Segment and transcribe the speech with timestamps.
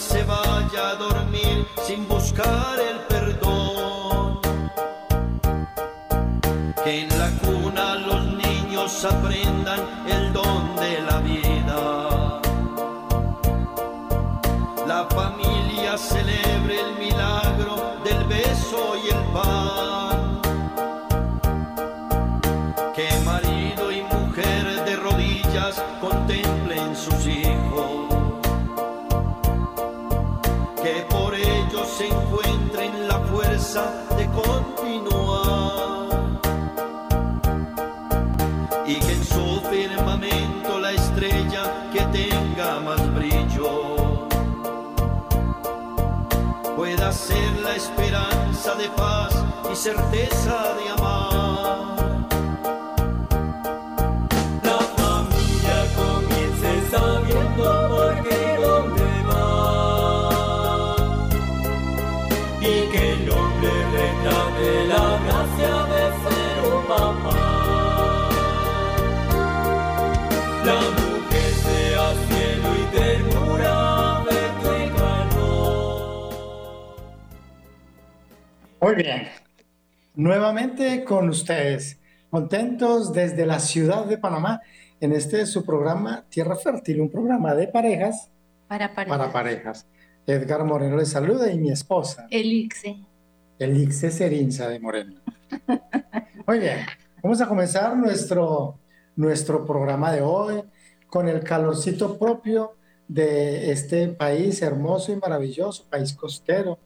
[0.00, 4.40] se vaya a dormir sin buscar el perdón.
[6.82, 12.40] Que en la cuna los niños aprendan el don de la vida.
[14.86, 16.49] La familia el
[49.80, 52.28] certeza de amar.
[54.62, 60.96] La familia comience sabiendo por qué y dónde va.
[62.60, 67.40] Y que el hombre reclame la gracia de ser un papá.
[70.66, 73.72] La mujer sea cielo y ternura,
[74.18, 76.34] afecto y calor.
[78.82, 79.29] Muy bien.
[80.20, 81.98] Nuevamente con ustedes,
[82.28, 84.60] contentos desde la ciudad de Panamá
[85.00, 88.28] en este su programa Tierra Fértil, un programa de parejas
[88.68, 89.18] Para parejas.
[89.18, 89.86] para parejas.
[90.26, 92.98] Edgar Moreno les saluda y mi esposa, Elixe.
[93.58, 95.22] Elixe Serinza de Moreno.
[96.46, 96.80] Muy bien,
[97.22, 98.78] vamos a comenzar nuestro,
[99.16, 100.62] nuestro programa de hoy
[101.06, 102.74] con el calorcito propio
[103.08, 106.78] de este país hermoso y maravilloso, país costero,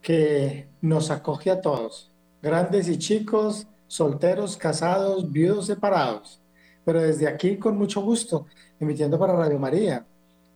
[0.00, 2.12] que nos acoge a todos,
[2.46, 6.40] grandes y chicos, solteros, casados, viudos, separados.
[6.84, 8.46] Pero desde aquí, con mucho gusto,
[8.78, 10.06] emitiendo para Radio María,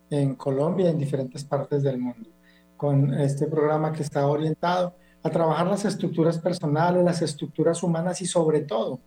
[0.09, 2.31] en Colombia en diferentes partes del mundo,
[2.77, 8.27] con este programa que está orientado a trabajar las estructuras personales, las estructuras humanas y
[8.27, 9.01] sobre todo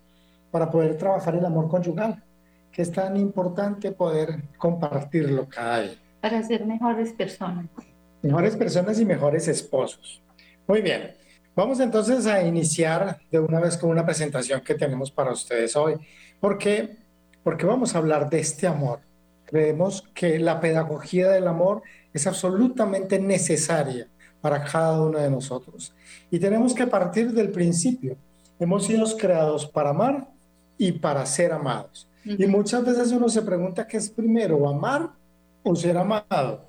[0.51, 2.21] para poder trabajar el amor conyugal,
[2.71, 7.65] que es tan importante poder compartirlo cada día Para ser mejores personas.
[8.21, 10.21] mejores personas y mejores esposos.
[10.67, 11.11] Muy bien,
[11.56, 15.96] vamos entonces a iniciar de una vez con una presentación que tenemos para ustedes hoy,
[16.40, 17.03] porque
[17.44, 19.00] porque vamos a hablar de este amor.
[19.46, 24.08] Creemos que la pedagogía del amor es absolutamente necesaria
[24.42, 25.94] para cada uno de nosotros
[26.31, 28.18] y tenemos que partir del principio.
[28.59, 30.28] Hemos sido creados para amar
[30.78, 32.08] y para ser amados.
[32.25, 35.09] Y muchas veces uno se pregunta qué es primero, amar
[35.62, 36.66] o ser amado.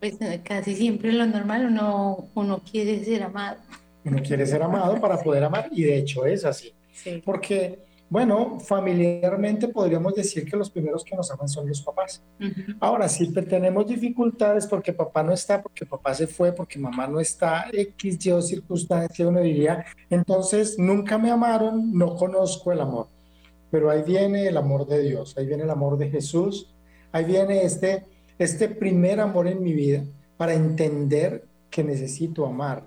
[0.00, 3.58] Pues casi siempre lo normal uno, uno quiere ser amado.
[4.06, 6.72] Uno quiere ser amado para poder amar y de hecho es así.
[6.92, 7.20] Sí.
[7.24, 12.22] Porque, bueno, familiarmente podríamos decir que los primeros que nos aman son los papás.
[12.40, 12.72] Ujú.
[12.80, 17.06] Ahora, si te- tenemos dificultades porque papá no está, porque papá se fue, porque mamá
[17.06, 22.80] no está, X, Y o circunstancia, uno diría, entonces nunca me amaron, no conozco el
[22.80, 23.08] amor.
[23.70, 26.72] Pero ahí viene el amor de Dios, ahí viene el amor de Jesús,
[27.12, 28.04] ahí viene este,
[28.38, 30.04] este primer amor en mi vida
[30.36, 32.84] para entender que necesito amar,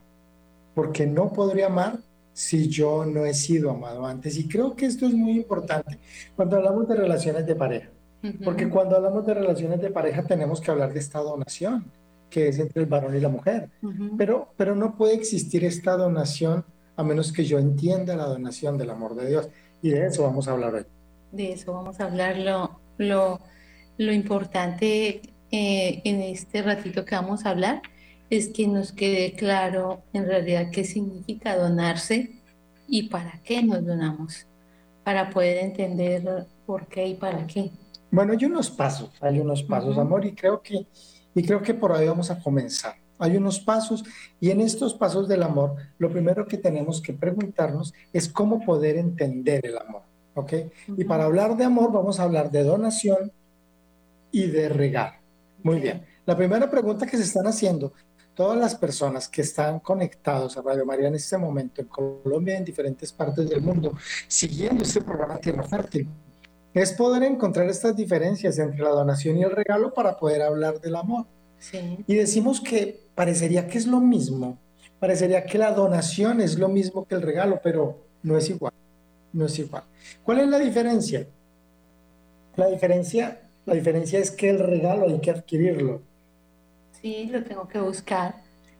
[0.79, 1.99] porque no podría amar
[2.31, 4.37] si yo no he sido amado antes.
[4.37, 5.99] Y creo que esto es muy importante
[6.37, 7.89] cuando hablamos de relaciones de pareja.
[8.23, 8.37] Ujú.
[8.45, 11.83] Porque cuando hablamos de relaciones de pareja tenemos que hablar de esta donación,
[12.29, 13.67] que es entre el varón y la mujer.
[13.81, 14.15] Ujú.
[14.17, 16.63] Pero, pero no puede existir esta donación
[16.95, 19.49] a menos que yo entienda la donación del amor de Dios.
[19.81, 20.85] Y de eso vamos a hablar hoy.
[21.33, 22.37] De eso vamos a hablar.
[22.37, 23.41] Lo, lo,
[23.97, 25.21] lo importante
[25.51, 27.81] eh, en este ratito que vamos a hablar
[28.29, 32.41] es que nos quede claro en realidad qué significa donarse
[32.87, 34.45] y para qué nos donamos,
[35.03, 37.71] para poder entender por qué y para qué.
[38.11, 40.01] Bueno, hay unos pasos, hay unos pasos, Ujú.
[40.01, 40.85] amor, y creo que,
[41.35, 42.95] y creo que por ahí vamos a comenzar.
[43.17, 44.03] Hay unos pasos,
[44.39, 48.97] y en estos pasos del amor, lo primero que tenemos que preguntarnos es cómo poder
[48.97, 50.03] entender el amor,
[50.35, 50.53] ¿ok?
[50.95, 53.31] Y para hablar de amor, vamos a hablar de donación
[54.31, 55.15] y de regalo.
[55.63, 56.05] Muy bien.
[56.25, 57.91] La primera pregunta que se están haciendo
[58.39, 62.57] todas las personas que están conectados a Radio María en este momento en Colombia y
[62.59, 63.91] en diferentes partes del mundo,
[64.29, 66.07] siguiendo este programa Tierra Fértil,
[66.73, 70.95] es poder encontrar estas diferencias entre la donación y el regalo para poder hablar del
[70.95, 71.25] amor.
[71.57, 71.97] Sí.
[72.07, 74.57] Y decimos que parecería que es lo mismo,
[75.01, 78.71] parecería que la donación es lo mismo que el regalo, pero no es igual,
[79.33, 79.83] no es igual.
[80.23, 81.27] ¿Cuál es la diferencia?
[82.55, 86.03] La diferencia, la diferencia es que el regalo hay que adquirirlo,
[87.01, 88.35] Sí, lo tengo que buscar.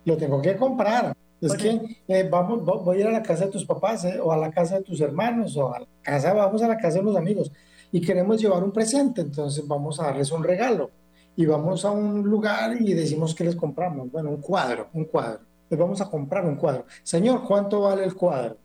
[0.06, 1.16] lo tengo que comprar.
[1.42, 4.20] Es que eh, vamos, vo- voy a ir a la casa de tus papás eh,
[4.20, 6.98] o a la casa de tus hermanos o a la casa, vamos a la casa
[6.98, 7.52] de los amigos
[7.92, 10.92] y queremos llevar un presente, entonces vamos a darles un regalo.
[11.36, 14.12] y vamos a un lugar y decimos que les compramos.
[14.12, 15.40] Bueno, un cuadro, un cuadro.
[15.70, 16.86] Les vamos a comprar un cuadro.
[17.04, 18.58] Señor, ¿cuánto vale el cuadro?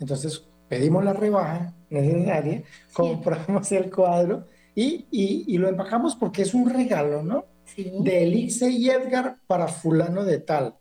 [0.00, 2.62] Entonces pedimos la rebaja necesaria,
[2.94, 7.44] compramos el cuadro y, y, lo empacamos porque es un regalo, ¿no?
[7.64, 7.90] Sí.
[8.00, 10.76] De Elixir y Edgar para fulano de tal.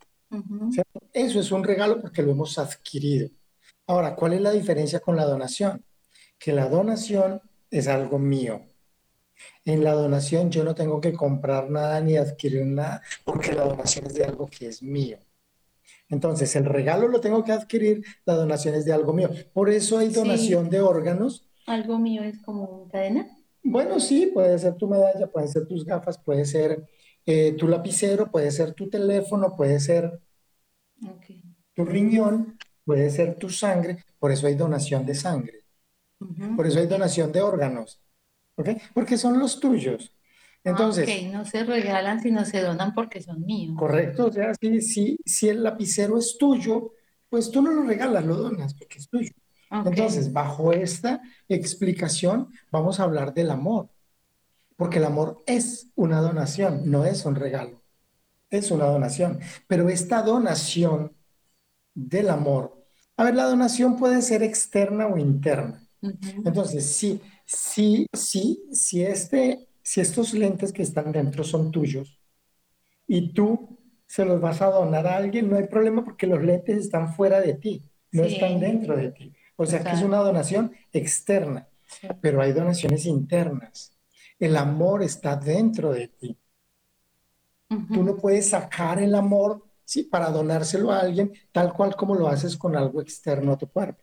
[1.13, 3.29] Eso es un regalo porque lo hemos adquirido.
[3.87, 5.83] Ahora, ¿cuál es la diferencia con la donación?
[6.39, 8.61] Que la donación es algo mío.
[9.65, 14.05] En la donación yo no tengo que comprar nada ni adquirir nada porque la donación
[14.05, 15.17] es de algo que es mío.
[16.09, 19.29] Entonces, el regalo lo tengo que adquirir, la donación es de algo mío.
[19.53, 21.47] Por eso hay donación de órganos.
[21.65, 23.29] ¿Algo mío es como cadena?
[23.63, 26.87] Bueno, sí, puede ser tu medalla, puede ser tus gafas, puede ser
[27.25, 30.19] eh, tu lapicero, puede ser tu teléfono, puede ser
[31.73, 34.03] tu riñón, puede ser tu sangre.
[34.19, 35.65] Por eso hay donación de sangre.
[36.55, 38.01] Por eso hay donación de órganos.
[38.55, 38.69] ¿Ok?
[38.93, 40.11] Porque son los tuyos.
[40.63, 43.75] Entonces, no se regalan, sino se donan porque son míos.
[43.77, 46.93] Correcto, o sea, si, si, el lapicero es tuyo,
[47.29, 49.31] pues tú no lo regalas, lo donas porque es tuyo.
[49.83, 53.89] Entonces, bajo esta explicación, vamos a hablar del amor,
[54.77, 57.81] porque el amor es una donación, no es un regalo,
[58.49, 59.39] es una donación.
[59.67, 61.13] Pero esta donación
[61.93, 62.85] del amor,
[63.17, 65.83] a ver, la donación puede ser externa o interna.
[66.43, 72.19] Entonces, sí, sí, sí, si este si estos lentes que están dentro son tuyos
[73.07, 76.77] y tú se los vas a donar a alguien, no hay problema porque los lentes
[76.77, 79.33] están fuera de ti, no están dentro de ti.
[79.61, 81.67] O sea que es una donación externa,
[82.19, 83.95] pero hay donaciones internas.
[84.39, 86.35] El amor está dentro de ti.
[87.67, 90.01] Tú no puedes sacar el amor ¿sí?
[90.01, 94.01] para donárselo a alguien tal cual como lo haces con algo externo a tu cuerpo.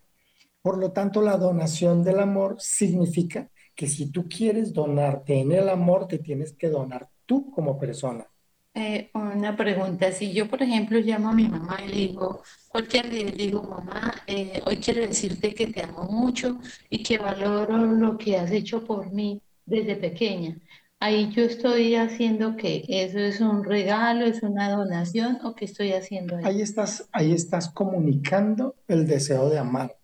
[0.63, 5.69] Por lo tanto, la donación del amor significa que si tú quieres donarte en el
[5.69, 8.31] amor, te tienes que donar tú como persona.
[8.81, 13.11] Eh, una pregunta, si yo por ejemplo llamo a mi mamá y le digo, cualquier
[13.11, 18.17] día digo, mamá, eh, hoy quiero decirte que te amo mucho y que valoro lo
[18.17, 20.61] que has hecho por mí desde pequeña.
[21.01, 25.93] Ahí yo estoy haciendo que eso es un regalo, es una donación o qué estoy
[25.93, 26.37] haciendo.
[26.37, 29.99] Ahí, ahí estás, ahí estás comunicando el deseo de amar.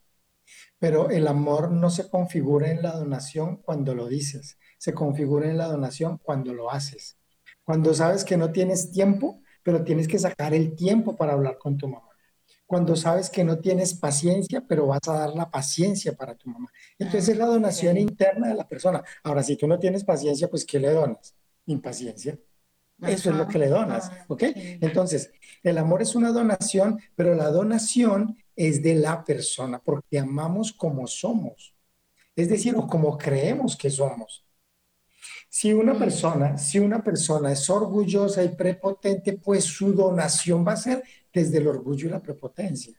[0.81, 5.59] Pero el amor no se configura en la donación cuando lo dices, se configura en
[5.59, 7.17] la donación cuando lo haces.
[7.65, 11.77] Cuando sabes que no tienes tiempo, pero tienes que sacar el tiempo para hablar con
[11.77, 12.09] tu mamá.
[12.67, 16.71] Cuando sabes que no tienes paciencia, pero vas a dar la paciencia para tu mamá.
[16.99, 19.03] Entonces es la donación interna de la persona.
[19.23, 21.35] Ahora, si tú no tienes paciencia, pues ¿qué le donas?
[21.67, 22.39] Impaciencia.
[23.03, 24.43] Eso es lo que le donas, ¿ok?
[24.81, 30.73] Entonces, el amor es una donación, pero la donación es de la persona, porque amamos
[30.73, 31.75] como somos,
[32.37, 34.45] es decir, o como creemos que somos.
[35.57, 40.77] Si una persona, si una persona es orgullosa y prepotente, pues su donación va a
[40.77, 42.93] ser desde el orgullo y la prepotencia.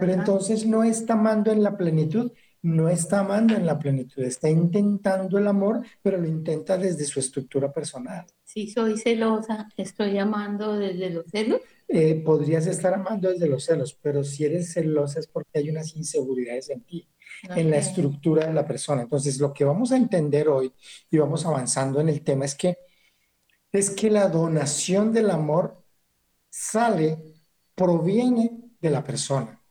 [0.00, 4.48] Pero entonces no está amando en la plenitud, no está amando en la plenitud, está
[4.48, 8.24] intentando el amor, pero lo intenta desde su estructura personal.
[8.44, 11.60] Si soy celosa, ¿estoy amando desde los celos?
[11.86, 15.94] Eh, podrías estar amando desde los celos, pero si eres celosa es porque hay unas
[15.94, 17.06] inseguridades en ti,
[17.50, 19.02] en la estructura de la persona.
[19.02, 20.72] Entonces, lo que vamos a entender hoy
[21.10, 22.78] y vamos avanzando en el tema es que
[23.72, 25.84] es que la donación del amor
[26.48, 27.18] sale,
[27.74, 29.63] proviene de la persona.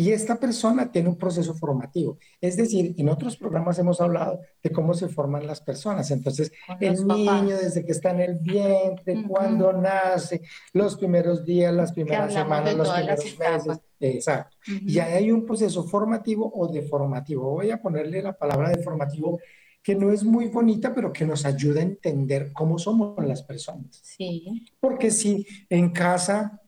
[0.00, 2.16] Y esta persona tiene un proceso formativo.
[2.40, 6.10] Es decir, en otros programas hemos hablado de cómo se forman las personas.
[6.10, 10.40] Entonces, el niño desde que está en el vientre, cuando nace,
[10.72, 13.82] los primeros días, las primeras semanas, los primeros meses.
[14.00, 14.56] Exacto.
[14.66, 17.50] Y ahí hay un proceso formativo o deformativo.
[17.50, 19.38] Voy a ponerle la palabra deformativo
[19.82, 24.00] que no es muy bonita, pero que nos ayuda a entender cómo somos las personas.
[24.02, 24.64] Sí.
[24.80, 26.58] Porque si en casa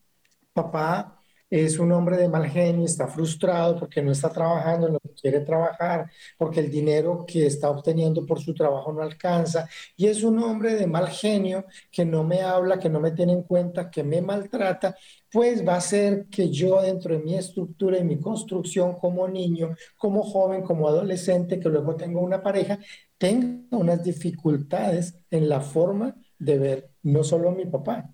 [0.53, 1.22] papá
[1.61, 5.13] es un hombre de mal genio, está frustrado porque no está trabajando en lo que
[5.13, 10.23] quiere trabajar, porque el dinero que está obteniendo por su trabajo no alcanza, y es
[10.23, 13.91] un hombre de mal genio que no me habla, que no me tiene en cuenta,
[13.91, 14.95] que me maltrata,
[15.31, 19.75] pues va a ser que yo dentro de mi estructura y mi construcción como niño,
[19.97, 22.79] como joven, como adolescente, que luego tengo una pareja,
[23.17, 28.12] tenga unas dificultades en la forma de ver no solo a mi papá,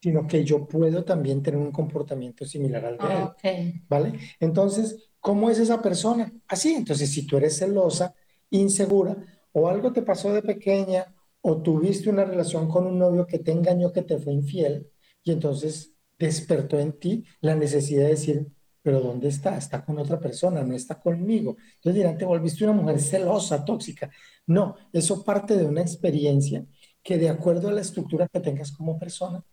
[0.00, 3.82] sino que yo puedo también tener un comportamiento similar al de él.
[3.88, 4.18] ¿Vale?
[4.38, 6.32] Entonces, ¿cómo es esa persona?
[6.48, 8.14] Así, entonces, si tú eres celosa,
[8.50, 9.16] insegura,
[9.52, 13.52] o algo te pasó de pequeña, o tuviste una relación con un novio que te
[13.52, 14.90] engañó, que te fue infiel,
[15.22, 18.46] y entonces despertó en ti la necesidad de decir,
[18.82, 19.56] pero ¿dónde está?
[19.56, 21.56] Está con otra persona, no está conmigo.
[21.76, 24.10] Entonces dirán, te volviste una mujer celosa, tóxica.
[24.46, 26.64] No, eso parte de una experiencia
[27.02, 29.44] que de acuerdo a la estructura que tengas como persona,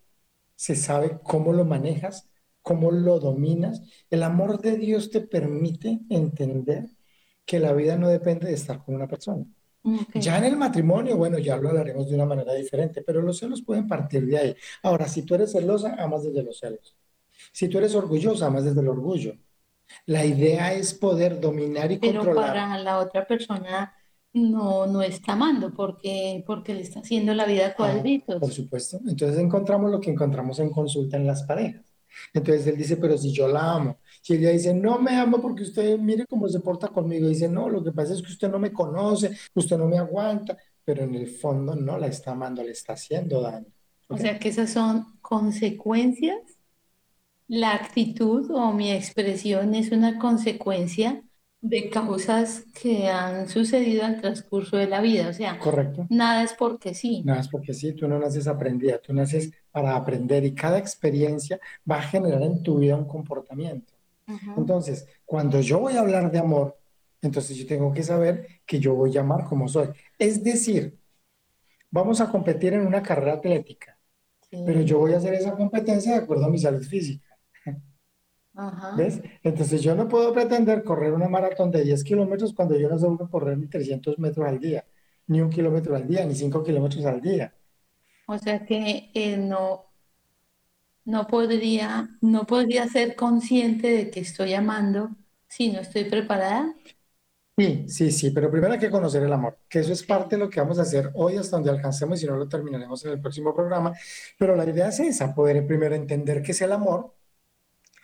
[0.58, 2.28] se sabe cómo lo manejas,
[2.62, 3.82] cómo lo dominas.
[4.10, 6.88] El amor de Dios te permite entender
[7.46, 9.44] que la vida no depende de estar con una persona.
[10.14, 13.62] Ya en el matrimonio, bueno, ya lo hablaremos de una manera diferente, pero los celos
[13.62, 14.56] pueden partir de ahí.
[14.82, 16.96] Ahora, si tú eres celosa, amas desde los celos.
[17.52, 19.34] Si tú eres orgullosa, amas desde el orgullo.
[20.06, 22.46] La idea es poder dominar y Pero controlar.
[22.52, 23.94] para la otra persona
[24.32, 28.38] no, no está amando porque, porque le está haciendo la vida Ah, cuadritos.
[28.38, 28.98] por supuesto.
[29.06, 31.84] Entonces encontramos lo que encontramos en consulta en las parejas.
[32.34, 33.98] Entonces él dice, pero si yo la amo.
[34.22, 37.28] Si ella dice, no me amo porque usted mire cómo se porta conmigo.
[37.28, 40.56] Dice, no, lo que pasa es que usted no me conoce, usted no me aguanta,
[40.84, 43.66] pero en el fondo no la está amando, le está haciendo daño.
[44.08, 44.20] O ¿ok?
[44.20, 46.38] sea que esas son consecuencias.
[47.48, 51.24] La actitud o mi expresión es una consecuencia
[51.60, 55.28] de causas que han sucedido al transcurso de la vida.
[55.28, 56.06] O sea, Correcto.
[56.10, 57.22] nada es porque sí.
[57.24, 61.58] Nada, es porque sí, tú no naces aprendida, tú naces para aprender y cada experiencia
[61.90, 63.92] va a generar en tu vida un comportamiento.
[64.56, 66.76] Entonces, cuando yo voy a hablar de amor,
[67.22, 69.88] entonces yo tengo que saber que yo voy a amar como soy.
[70.18, 70.98] Es decir,
[71.90, 73.98] vamos a competir en una carrera atlética,
[74.50, 74.62] Sí.
[74.64, 77.27] pero yo voy a hacer esa competencia de acuerdo a mi salud física.
[78.58, 78.96] Ajá.
[78.96, 79.20] ¿Ves?
[79.44, 83.06] Entonces yo no puedo pretender correr una maratón de 10 kilómetros cuando yo no sé
[83.30, 84.84] correr ni 300 metros al día,
[85.28, 87.54] ni un kilómetro al día, ni 5 kilómetros al día.
[88.26, 89.84] O sea que eh, no,
[91.04, 95.10] no podría, no podría ser consciente de que estoy amando
[95.46, 96.74] si no estoy preparada.
[97.56, 100.40] Sí, sí, sí, pero primero hay que conocer el amor, que eso es parte de
[100.44, 103.12] lo que vamos a hacer hoy hasta donde alcancemos y si no lo terminaremos en
[103.12, 103.92] el próximo programa.
[104.36, 107.17] Pero la idea es esa, poder primero entender qué es el amor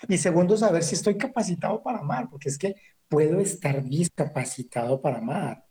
[0.08, 2.74] y segundo saber si estoy capacitado para amar, porque es que
[3.08, 5.64] puedo estar discapacitado para amar.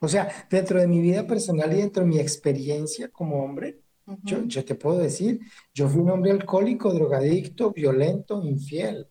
[0.00, 3.82] O sea, dentro de mi vida personal y dentro de mi experiencia como hombre,
[4.22, 5.40] yo, te puedo decir,
[5.74, 9.08] yo fui un hombre alcohólico, drogadicto, violento, infiel,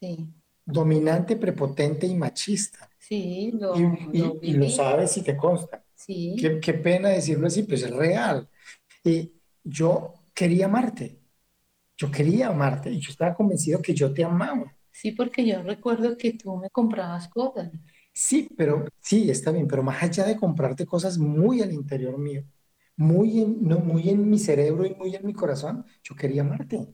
[0.00, 0.28] Sí,
[0.64, 2.90] dominante, prepotente y machista.
[2.98, 3.74] sí, lo,
[4.12, 4.70] Y, lo y lo viví.
[4.70, 5.84] sabes y te consta.
[5.94, 8.48] Sí, Qué, qué pena decirlo así, pues es real.
[9.04, 9.34] Y
[9.64, 11.19] yo quería amarte.
[12.00, 14.76] Yo quería amarte y yo estaba convencido que yo te amaba.
[14.92, 17.70] sí, porque yo recuerdo que tú me comprabas cosas.
[18.12, 22.44] Sí, pero sí, está bien, pero más allá de comprarte cosas muy al interior mío,
[22.96, 26.88] muy en, no, muy en mi cerebro y muy en mi corazón, yo quería amarte.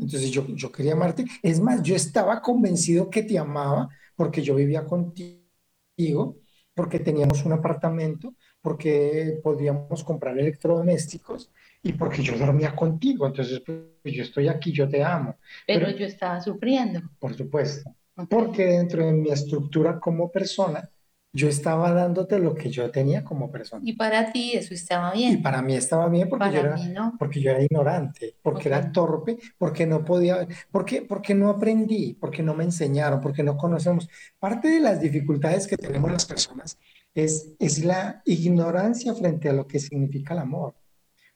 [0.00, 1.26] Entonces yo, yo quería amarte.
[1.42, 6.38] Es más, yo estaba convencido que te amaba porque yo vivía contigo,
[6.74, 11.50] porque teníamos un apartamento, porque podíamos comprar electrodomésticos
[11.82, 13.26] y porque yo dormía contigo.
[13.26, 15.36] Entonces, pues, yo estoy aquí, yo te amo,
[15.66, 17.00] Pero Pero- yo estaba sufriendo.
[17.18, 17.90] por supuesto.
[18.16, 18.28] Ok.
[18.28, 20.90] Porque dentro de mi estructura como persona,
[21.32, 23.82] yo estaba dándote lo que yo tenía como persona.
[23.84, 25.42] Y para ti eso estaba Y bien.
[25.42, 27.14] para mí estaba bien porque yo era, no.
[27.18, 28.92] porque yo era ignorante, porque era Ok.
[28.92, 34.08] torpe, porque no podía, porque, porque no aprendí, porque no me enseñaron, porque no conocemos.
[34.38, 36.78] Parte de las dificultades que tenemos las personas
[37.24, 40.74] es, es la ignorancia frente a lo que significa el amor,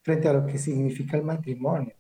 [0.03, 1.95] frente a lo que significa el matrimonio,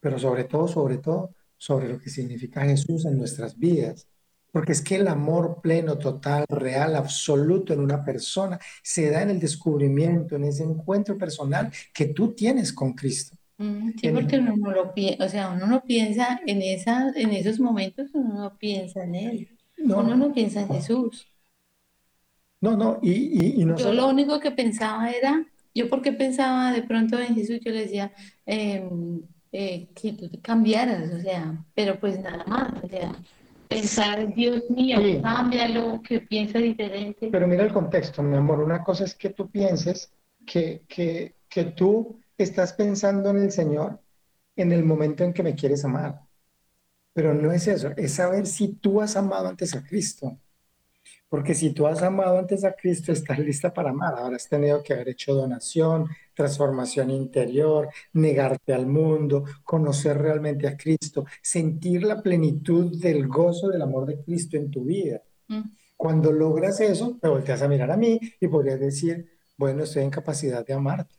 [0.00, 4.08] pero sobre todo, sobre todo, sobre lo que significa Jesús en nuestras vidas.
[4.52, 9.30] Porque es que el amor pleno, total, real, absoluto en una persona se da en
[9.30, 13.36] el descubrimiento, en ese encuentro personal que tú tienes con Cristo.
[13.58, 17.32] Mm, Sí, porque uno no lo piensa, o sea, uno no piensa en esa, en
[17.32, 19.48] esos momentos, uno no piensa en él.
[19.76, 21.26] No, Uno no piensa en Jesús.
[22.70, 25.44] No, no, y, y, y no Yo solo- lo único que pensaba era,
[25.74, 28.12] yo porque pensaba de pronto en Jesús, yo le decía
[28.46, 33.12] em, eh, que tú te cambiaras, o sea, pero pues nada más, o sea,
[33.68, 35.20] pensar, Dios mío, Sí.
[35.22, 37.30] cámbialo, que piensa diferente.
[37.30, 38.60] Pero mira el contexto, mi amor.
[38.60, 40.12] Una cosa es que tú pienses
[40.46, 44.00] que, que, que tú estás pensando en el Señor
[44.56, 46.22] en el momento en que me quieres amar.
[47.14, 50.38] Pero no es eso, es saber si tú has amado antes a Cristo.
[51.28, 54.14] Porque si tú has amado antes a Cristo, estás lista para amar.
[54.16, 60.76] Ahora has tenido que haber hecho donación, transformación interior, negarte al mundo, conocer realmente a
[60.76, 65.22] Cristo, sentir la plenitud del gozo del amor de Cristo en tu vida.
[65.48, 65.62] Mm,
[65.96, 70.10] Cuando logras eso, te volteas a mirar a mí y podrías decir, bueno, estoy en
[70.10, 71.16] capacidad de amarte,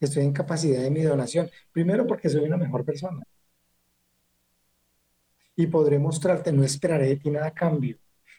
[0.00, 1.50] estoy en capacidad de mi donación.
[1.72, 3.22] Primero porque soy una mejor persona.
[5.56, 7.98] Y podré mostrarte, no esperaré de ti nada a cambio.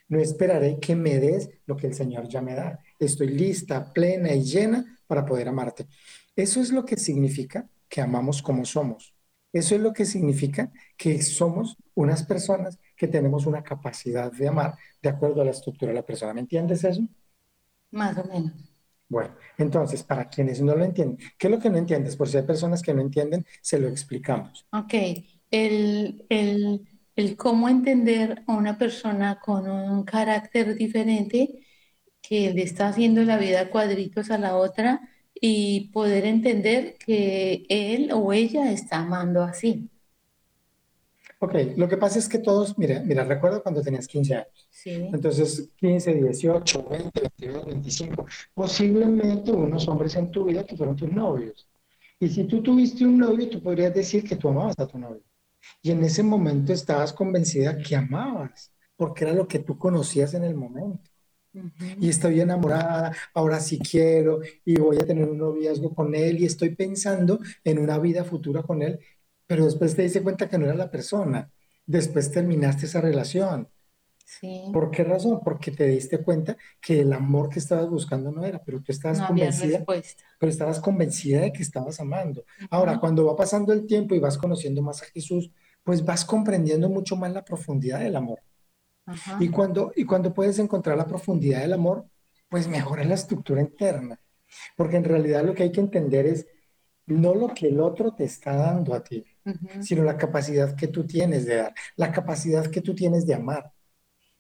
[0.10, 2.80] No esperaré que me des lo que el Señor ya me da.
[3.00, 5.88] Estoy lista, plena y llena para poder amarte.
[6.36, 9.14] Eso es lo que significa que amamos como somos.
[9.54, 14.76] Eso es lo que significa que somos unas personas que tenemos una capacidad de amar
[15.02, 16.34] de acuerdo a la estructura de la persona.
[16.34, 17.02] ¿Me entiendes eso?
[17.92, 18.54] más o menos.
[19.08, 22.16] Bueno, entonces, para quienes no lo entienden, ¿qué es lo que no entiendes?
[22.16, 24.68] Por si hay personas que no entienden, se lo explicamos.
[24.72, 24.94] Ok,
[25.52, 26.88] el, el,
[27.20, 31.66] el cómo entender a una persona con un carácter diferente
[32.22, 35.02] que le está haciendo la vida cuadritos a la otra
[35.34, 39.90] y poder entender que él o ella está amando así.
[41.42, 44.70] Ok, lo que pasa es que todos, mira, mira, recuerdo cuando tenías 15 años.
[44.70, 50.96] Sí, Entonces, 15, 18, 20, 22, 25, posiblemente unos hombres en tu vida que fueron
[50.96, 51.68] tus novios.
[52.20, 55.24] Y si tú tuviste un novio, tú podrías decir que tú amabas a tu novio.
[55.82, 60.44] Y en ese momento estabas convencida que amabas, porque era lo que tú conocías en
[60.44, 61.10] el momento.
[62.00, 66.46] Y estoy enamorada, ahora sí quiero, y voy a tener un noviazgo con él, y
[66.46, 69.00] estoy pensando en una vida futura con él,
[69.48, 71.52] pero después te diste cuenta que no era la persona.
[71.86, 73.68] Después terminaste esa relación.
[74.30, 75.40] Sí, ¿Por qué razón?
[75.44, 79.18] Porque te diste cuenta que el amor que estabas buscando no era, pero tú estabas
[79.18, 82.46] no convencida, pero estabas convencida de que estabas amando.
[82.70, 85.50] Ahora, cuando va pasando el tiempo y vas conociendo más a Jesús,
[85.84, 88.40] pues vas comprendiendo mucho más la profundidad del amor.
[89.40, 92.06] Y cuando, y cuando puedes encontrar la profundidad del amor,
[92.50, 94.22] pues mejora la estructura interna.
[94.78, 96.46] Porque en realidad lo que hay que entender es
[97.08, 99.26] no lo que el otro te está dando a ti,
[99.82, 103.72] sino la capacidad que tú tienes de dar, la capacidad que tú tienes de amar,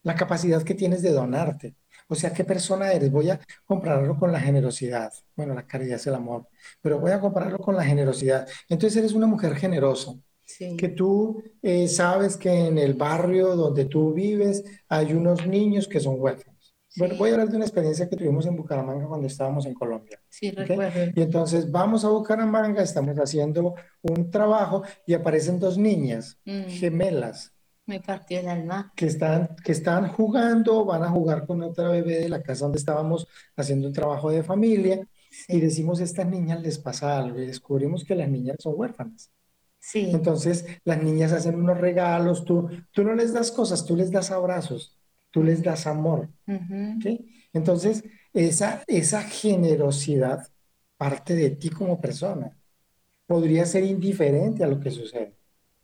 [0.03, 1.75] la capacidad que tienes de donarte.
[2.07, 3.11] O sea, ¿qué persona eres?
[3.11, 5.11] Voy a compararlo con la generosidad.
[5.35, 6.47] Bueno, la caridad es el amor,
[6.81, 8.47] pero voy a compararlo con la generosidad.
[8.67, 13.85] Entonces eres una mujer generosa, Sí, que tú eh, sabes que en el barrio donde
[13.85, 16.75] tú vives hay unos niños que son huérfanos.
[16.97, 17.19] Bueno, Sí.
[17.19, 20.19] voy a hablar de una experiencia que tuvimos en Bucaramanga cuando estábamos en Colombia.
[20.27, 20.57] sí, ¿ok?
[20.57, 21.11] recuerdo.
[21.15, 27.53] Y entonces vamos a Bucaramanga, estamos haciendo un trabajo y aparecen dos niñas Mm, gemelas
[27.89, 28.93] me partió el alma.
[28.95, 32.77] que están, que están jugando, van a jugar con otra bebé de la casa donde
[32.79, 35.07] estábamos haciendo un trabajo de familia
[35.47, 39.31] y decimos, estas niñas les pasa algo y descubrimos que las niñas son huérfanas.
[39.79, 44.11] sí, Entonces las niñas hacen unos regalos, tú, tú no les das cosas, tú les
[44.11, 44.97] das abrazos,
[45.31, 46.29] tú les das amor.
[46.47, 47.05] ¿ok?
[47.53, 50.47] Entonces esa, esa generosidad
[50.97, 52.55] parte de ti como persona.
[53.25, 55.35] Podría ser indiferente a lo que sucede.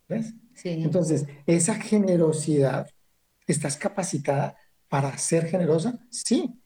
[0.10, 0.34] ¿Ves?
[0.64, 2.90] Entonces, esa generosidad,
[3.48, 4.56] ¿estás capacitada
[4.90, 6.00] para ser generosa?
[6.10, 6.60] Sí,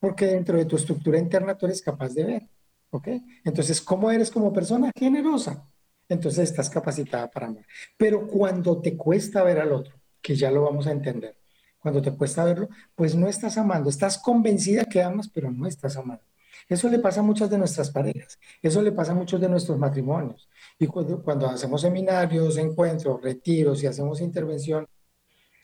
[0.00, 2.42] porque dentro de tu estructura interna tú eres capaz de ver,
[2.90, 3.08] ¿ok?
[3.44, 4.90] Entonces, ¿cómo eres como persona?
[4.96, 5.64] Generosa.
[6.08, 7.66] Entonces, estás capacitada para amar.
[7.96, 11.36] Pero cuando te cuesta ver al otro, que ya lo vamos a entender,
[11.78, 15.96] cuando te cuesta verlo, pues no estás amando, estás convencida que amas, pero no estás
[15.96, 16.22] amando.
[16.68, 19.78] Eso le pasa a muchas de nuestras parejas, eso le pasa a muchos de nuestros
[19.78, 20.48] matrimonios.
[20.78, 24.86] Y cuando, hacemos seminarios, encuentros, retiros y hacemos intervención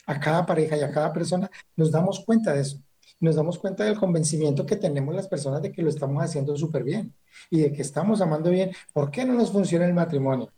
[0.07, 2.79] a cada pareja y a cada persona, nos damos cuenta de eso.
[3.21, 6.83] Nos damos cuenta del convencimiento que tenemos las personas de que lo estamos haciendo súper
[6.83, 7.15] bien
[7.51, 8.73] y de que estamos amando bien.
[8.93, 10.51] ¿Por qué no nos funciona el matrimonio?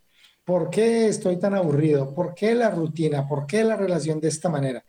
[0.44, 2.14] ¿Por qué estoy tan aburrido?
[2.14, 3.26] ¿Por qué la rutina?
[3.28, 4.84] ¿Por qué la relación de esta manera?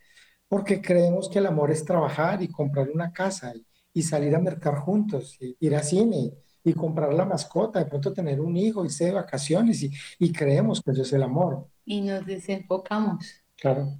[0.48, 4.40] Porque creemos que el amor es trabajar y comprar una casa y, y salir a
[4.40, 6.32] mercar juntos, y ir a cine
[6.66, 10.82] y comprar la mascota, de pronto tener un hijo, irse de vacaciones y, y creemos
[10.82, 11.68] que eso es el amor.
[11.86, 13.24] y nos desenfocamos.
[13.56, 13.98] Claro,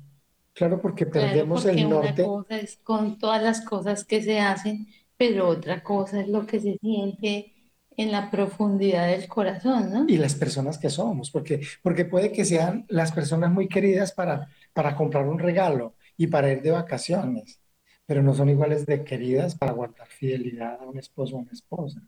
[0.55, 2.23] claro, porque Claro, perdemos porque el una norte.
[2.23, 6.61] cosa es con todas las cosas que se hacen, pero otra cosa es lo que
[6.61, 7.55] se siente
[7.97, 10.07] en la profundidad del corazón, ¿no?
[10.07, 14.49] y las personas que somos, porque, porque puede que sean las personas muy queridas para,
[14.73, 17.61] para comprar un regalo y para ir de vacaciones,
[18.07, 22.01] pero no son iguales de queridas para guardar fidelidad a un esposo o una esposa.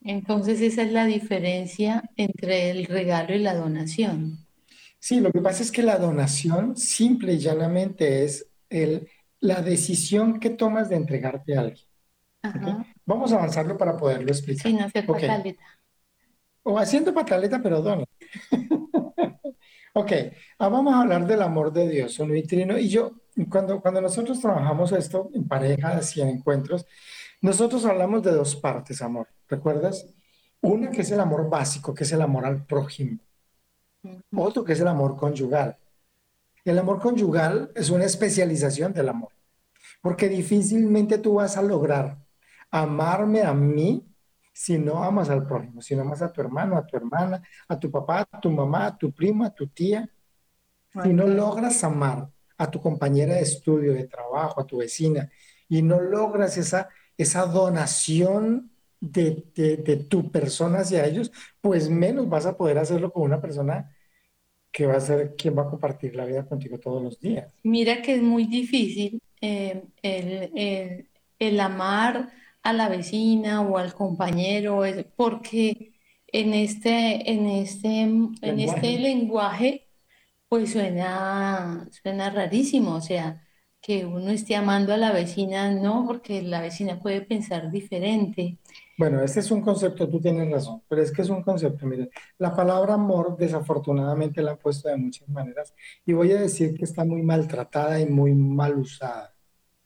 [0.00, 4.38] Entonces esa es la diferencia entre el regalo y la donación.
[4.98, 9.08] Sí, lo que pasa es que la donación simple y llanamente es el,
[9.40, 11.86] la decisión que tomas de entregarte a alguien.
[13.04, 14.70] Vamos a avanzarlo para poderlo explicar.
[14.70, 15.64] Sin hacer pataleta.
[16.62, 18.04] O haciendo pataleta, pero dona.
[19.94, 20.12] Ok,
[20.60, 22.78] ah, vamos a hablar del amor de Dios, un vitrino.
[22.78, 23.14] Y yo,
[23.50, 26.86] cuando, cuando nosotros trabajamos esto en parejas y en encuentros,
[27.40, 29.28] nosotros hablamos de dos partes, amor.
[29.48, 30.06] ¿Recuerdas?
[30.60, 33.18] Una que es el amor básico, que es el amor al prójimo.
[34.34, 35.76] Otro que es el amor conyugal.
[36.64, 39.30] El amor conyugal es una especialización del amor,
[40.02, 42.18] porque difícilmente tú vas a lograr
[42.70, 44.04] amarme a mí
[44.52, 47.78] si no amas al prójimo, si no amas a tu hermano, a tu hermana, a
[47.78, 50.10] tu papá, a tu mamá, a tu prima, a tu tía.
[51.02, 55.30] Si no logras amar a tu compañera de estudio, de trabajo, a tu vecina,
[55.68, 62.28] y no logras esa, esa donación de, de, de tu persona hacia ellos, pues menos
[62.30, 63.94] vas a poder hacerlo con una persona
[64.72, 67.54] que va a ser quien va a compartir la vida contigo todos los días.
[67.62, 73.94] Mira que es muy difícil eh, el, el- el amar a la vecina o al
[73.94, 74.82] compañero,
[75.16, 75.94] porque
[76.26, 78.98] en este, en este, en este Lenguaje.
[78.98, 79.88] lenguaje,
[80.48, 83.47] pues suena, suena rarísimo, o sea,
[83.88, 88.58] que uno esté amando a la vecina, no, porque la vecina puede pensar diferente.
[88.98, 92.10] Bueno, este es un concepto, tú tienes razón, pero es que es un concepto, mire,
[92.36, 95.72] la palabra amor desafortunadamente la han puesto de muchas maneras
[96.04, 99.34] y voy a decir que está muy maltratada y muy mal usada,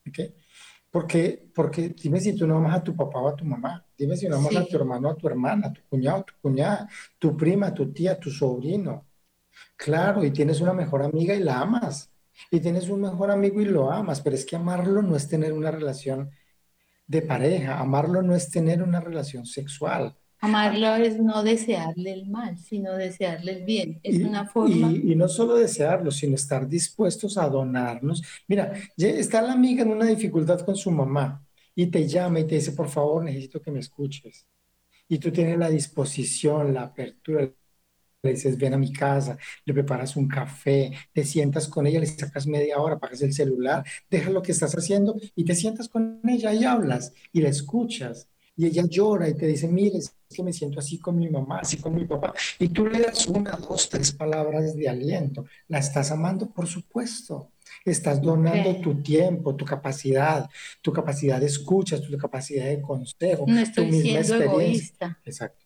[0.05, 0.19] ¿ok?
[0.91, 4.17] Porque, porque dime si tú no amas a tu papá o a tu mamá, dime
[4.17, 6.35] si no amas a tu hermano o a tu hermana, a tu cuñado, a tu
[6.43, 6.89] cuñada,
[7.21, 9.07] tu prima, tu tía, tu sobrino.
[9.77, 12.12] Claro, y tienes una mejor amiga y la amas.
[12.51, 15.53] Y tienes un mejor amigo y lo amas, pero es que amarlo no es tener
[15.53, 16.31] una relación
[17.07, 20.17] de pareja, amarlo no es tener una relación sexual.
[20.41, 24.01] Amarlo es no desearle el mal, sino desearle el bien.
[24.03, 28.23] Es Y, una forma, y- y no solo desearlo, sino estar dispuestos a donarnos.
[28.49, 32.57] Mira, está la amiga en una dificultad con su mamá y te llama y te
[32.57, 34.47] dice, por favor, necesito que me escuches.
[35.09, 37.51] Y tú tienes la disposición, la apertura,
[38.23, 42.07] le dices, ven a mi casa, le preparas un café, te sientas con ella, le
[42.07, 46.21] sacas media hora, apagas el celular, dejas lo que estás haciendo y te sientas con
[46.29, 48.29] ella y hablas y la escuchas.
[48.55, 51.61] Y ella llora y te dice, mire, es que me siento así con mi mamá,
[51.61, 52.35] así con mi papá.
[52.59, 55.47] Y tú le das una, dos, tres palabras de aliento.
[55.69, 56.51] ¿La estás amando?
[56.51, 57.51] Por supuesto.
[57.85, 60.49] Estás donando tu tiempo, tu capacidad,
[60.83, 64.45] tu capacidad de escucha, tu capacidad de consejo, no tu misma siendo experiencia.
[64.45, 65.19] egoísta.
[65.25, 65.62] Exacto.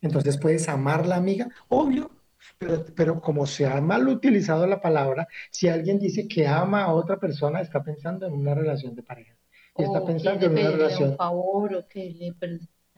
[0.00, 2.10] Entonces puedes amar la amiga, obvio,
[2.58, 6.92] pero, pero como se ha mal utilizado la palabra, si alguien dice que ama a
[6.94, 9.36] otra persona, está pensando en una relación de pareja
[9.76, 12.34] y está pensando en una pedirle un relación, favor o que le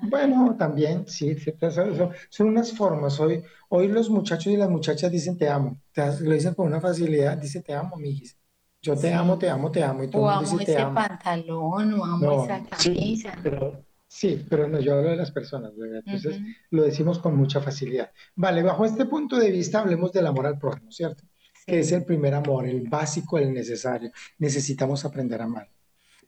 [0.04, 3.20] bueno, también, sí, sí, son, son- unas formas.
[3.20, 6.80] Hoy, hoy los muchachos y las muchachas dicen te amo, te, lo dicen con una
[6.80, 8.36] facilidad, dice te amo, mijis.
[8.82, 9.52] Yo te amo, te Sí.
[9.52, 10.94] amo, te amo, y todo O amo dice te ese amo.
[10.94, 13.32] pantalón, o amo No, esa sí, camisa.
[13.42, 16.02] pero sí, pero no, yo hablo de las personas, ¿verdad?
[16.04, 16.38] Entonces
[16.70, 18.12] lo decimos con mucha facilidad.
[18.36, 21.24] Vale, bajo este punto de vista hablemos del amor al prójimo, ¿cierto?
[21.66, 24.12] Que es el primer amor, el básico, el necesario.
[24.38, 25.70] Necesitamos aprender a amar.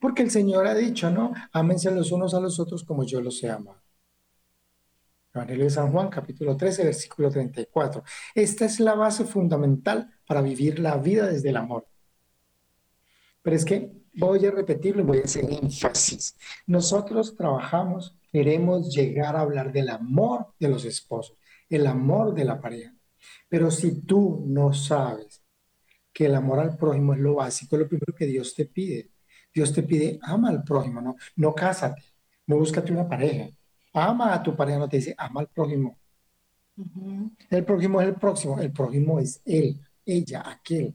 [0.00, 1.34] Porque el Señor ha dicho, ¿no?
[1.52, 3.82] Ámense los unos a los otros como yo los he amado.
[5.34, 8.02] Evangelio de San Juan, capítulo 13, versículo 34.
[8.34, 11.86] Esta es la base fundamental para vivir la vida desde el amor.
[13.42, 16.37] Pero es que voy a repetirlo y voy a hacer énfasis.
[16.66, 21.37] Nosotros trabajamos, queremos llegar a hablar del amor de los esposos,
[21.68, 22.94] el amor de la pareja.
[23.48, 25.42] Pero si tú no sabes
[26.12, 29.11] que el amor al prójimo es lo básico, es lo primero que Dios te pide.
[29.53, 32.03] Dios te pide, ama al prójimo, no, no cásate,
[32.46, 33.48] no búscate una pareja.
[33.92, 35.96] Ama a tu pareja, no te dice, ama al prójimo.
[36.77, 37.31] Ujú.
[37.48, 40.94] El prójimo es el próximo, el prójimo es él, ella, aquel,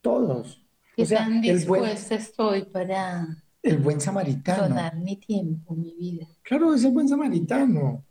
[0.00, 0.61] todos.
[1.02, 4.68] O ¿Qué sea, tan buen, dispuesta estoy para el buen samaritano.
[4.68, 6.26] donar mi tiempo, mi vida?
[6.42, 8.04] Claro, es el buen samaritano.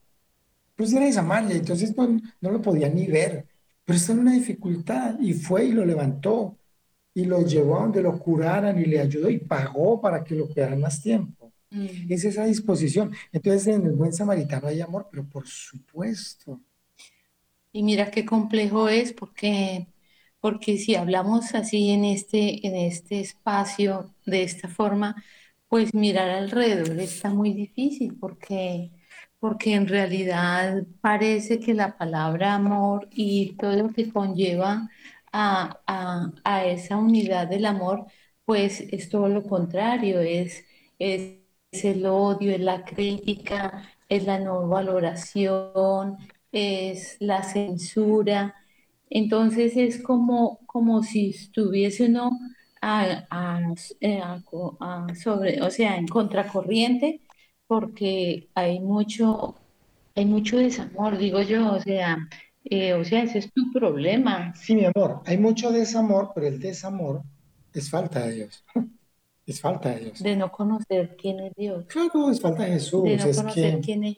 [0.75, 3.47] Pues era de Samaria, entonces no, no lo podía ni ver.
[3.85, 6.57] Pero está en una dificultad y fue y lo levantó
[7.13, 10.47] y lo llevó a donde lo curaran y le ayudó y pagó para que lo
[10.49, 11.51] quedaran más tiempo.
[11.69, 12.11] Mm.
[12.11, 13.13] Es esa disposición.
[13.31, 16.61] Entonces en el buen samaritano hay amor, pero por supuesto.
[17.73, 19.87] Y mira qué complejo es porque,
[20.41, 25.15] porque si hablamos así en este, en este espacio, de esta forma,
[25.69, 28.91] pues mirar alrededor está muy difícil porque,
[29.39, 34.89] porque en realidad parece que la palabra amor y todo lo que conlleva
[35.31, 38.05] a, a, a esa unidad del amor,
[38.45, 40.65] pues es todo lo contrario, es,
[40.99, 41.37] es,
[41.71, 46.17] es el odio, es la crítica, es la no valoración,
[46.51, 48.55] es la censura.
[49.11, 52.31] Entonces es como, como si estuviese uno
[52.81, 53.61] a, a-
[54.01, 57.21] eh, a sobre, o sea, en contracorriente,
[57.67, 59.55] porque hay mucho,
[60.15, 62.17] hay mucho desamor, digo yo, o sea,
[62.65, 66.59] eh, o sea, ese es tu problema Sí, mi amor, hay mucho desamor, pero el
[66.59, 67.23] desamor
[67.73, 68.65] es falta de Dios.
[69.47, 70.19] Es falta de Dios.
[70.19, 73.17] de no conocer quién es Dios, Claro, es falta de de Jesús.
[73.17, 74.17] no Es conocer que quién es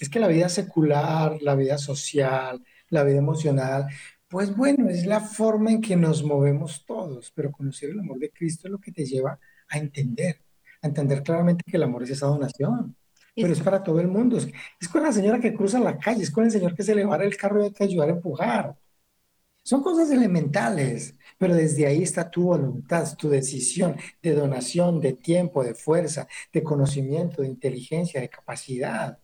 [0.00, 0.10] Es Jesucristo.
[0.10, 3.86] que la vida secular, la vida social, la vida emocional,
[4.32, 8.30] pues bueno, es la forma en que nos movemos todos, pero conocer el amor de
[8.30, 10.42] Cristo es lo que te lleva a entender,
[10.80, 12.96] a entender claramente que el amor es esa donación,
[13.34, 14.38] pero Es, para todo el mundo.
[14.38, 14.48] Es,
[14.80, 17.04] es con la señora que cruza la calle, es con el señor que se le
[17.04, 18.76] va el carro y hay que ayudar a empujar.
[19.64, 25.62] Son cosas elementales, pero desde ahí está tu voluntad, tu decisión de donación, de tiempo,
[25.64, 29.18] de fuerza, de conocimiento, de inteligencia, de capacidad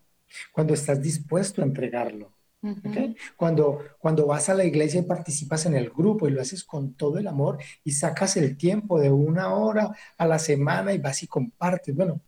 [0.53, 2.38] cuando estás dispuesto a entregarlo.
[2.85, 2.97] ¿Ok?
[2.97, 6.65] ujú, Cuando, cuando vas a la iglesia y participas en el grupo y lo haces
[6.65, 10.99] con todo el amor y sacas el tiempo de una hora a la semana y
[10.99, 11.95] vas y compartes.
[11.95, 12.21] Bueno,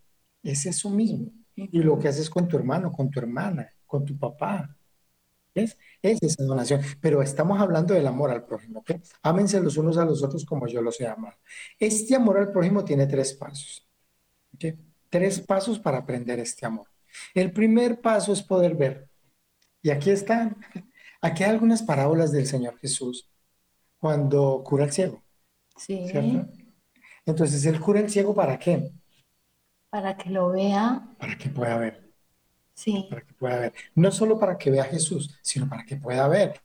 [0.42, 1.30] Es eso mismo.
[1.56, 4.74] Y lo que haces con tu hermano, con tu hermana, con tu papá.
[5.54, 5.76] ¿Ves?
[6.02, 6.80] Es esa donación.
[7.00, 8.80] Pero estamos hablando del amor al prójimo.
[8.80, 8.92] ¿ok?
[9.22, 11.36] Ámense los unos a los otros como yo los he amado.
[11.78, 13.86] Este amor al prójimo tiene tres pasos.
[15.10, 16.86] Tres pasos para aprender este amor.
[17.34, 19.09] El primer paso es poder ver.
[19.82, 20.56] Y aquí están.
[21.22, 23.28] Aquí hay algunas parábolas del Señor Jesús
[23.98, 25.22] cuando cura al ciego.
[25.76, 26.48] Sí, ¿Cierto?
[27.26, 28.92] Entonces, ¿él cura el ciego para qué?
[29.90, 32.10] para que lo vea, Para que pueda ver.
[32.74, 33.74] sí, para que pueda ver.
[33.94, 36.60] No solo para que vea a Jesús, sino para que pueda ver.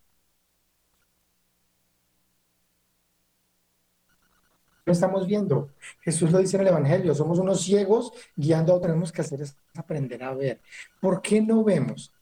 [4.86, 5.72] Lo estamos viendo.
[6.02, 8.80] Jesús lo dice en el Evangelio, somos unos ciegos guiando.
[8.80, 10.62] Tenemos que hacer es aprender a ver.
[11.02, 12.14] ¿Por qué no vemos?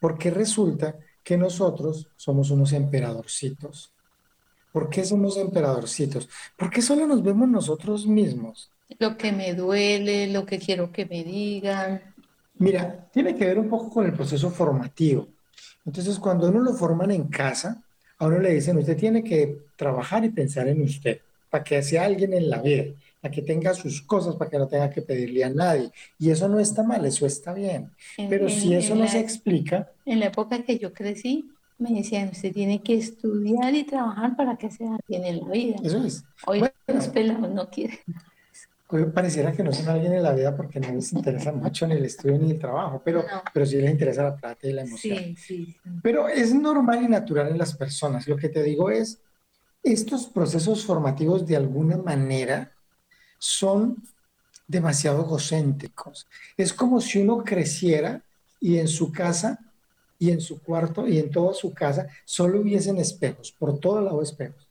[0.00, 3.92] Porque resulta que nosotros somos unos emperadorcitos.
[4.72, 6.28] ¿Por qué somos emperadorcitos?
[6.56, 8.70] Porque solo nos vemos nosotros mismos.
[8.98, 12.02] lo que me duele, lo que quiero que me digan.
[12.54, 15.28] Mira, tiene que ver un poco con el proceso formativo.
[15.86, 17.82] Entonces, cuando uno lo forman en casa,
[18.18, 22.04] a uno le dicen, usted tiene que trabajar y pensar en usted, para que sea
[22.04, 25.44] alguien en la vida, para que tenga sus cosas, para que no tenga que pedirle
[25.44, 25.90] a nadie.
[26.18, 27.90] Y eso no está mal, eso está bien.
[28.16, 31.90] En- Pero en- si eso no se explica, En la época que yo crecí, me
[31.92, 35.76] decían, usted tiene que estudiar y trabajar para que sea alguien en la vida.
[35.82, 36.24] eso es.
[36.46, 36.74] Hoy Bueno.
[36.88, 37.98] los pelados no quieren.
[38.92, 41.94] Hoy Pareciera que no son alguien en la vida porque no les interesa mucho ni
[41.94, 43.42] el estudio ni el trabajo, pero, No.
[43.54, 45.16] pero sí les interesa la plata y la emoción.
[45.18, 45.76] Sí, sí, sí.
[46.02, 48.26] Pero es normal y natural en las personas.
[48.26, 49.20] Lo que te digo es,
[49.84, 52.72] estos procesos formativos de alguna manera
[53.40, 53.96] son
[54.68, 56.28] demasiado egocéntricos.
[56.56, 58.22] Es como si uno creciera
[58.60, 59.58] y en su casa
[60.18, 64.22] y en su cuarto y en toda su casa solo hubiesen espejos, por todo lado
[64.22, 64.68] espejos.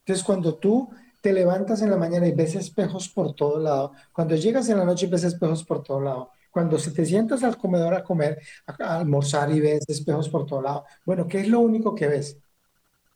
[0.00, 0.88] Entonces cuando tú
[1.20, 4.84] te levantas en la mañana y ves espejos por todo lado, cuando llegas en la
[4.84, 8.40] noche y ves espejos por todo lado, cuando se te sientas al comedor a comer,
[8.66, 12.38] a, almorzar y ves espejos por todo lado, bueno, ¿qué es lo único que ves?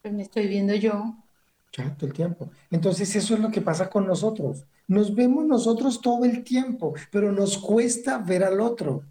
[0.02, 1.14] Pues me estoy viendo yo.
[1.72, 2.50] Ya, todo el tiempo.
[2.70, 4.64] Entonces eso es lo que pasa con nosotros.
[4.88, 9.04] Nos vemos nosotros todo el tiempo, pero nos cuesta ver al otro.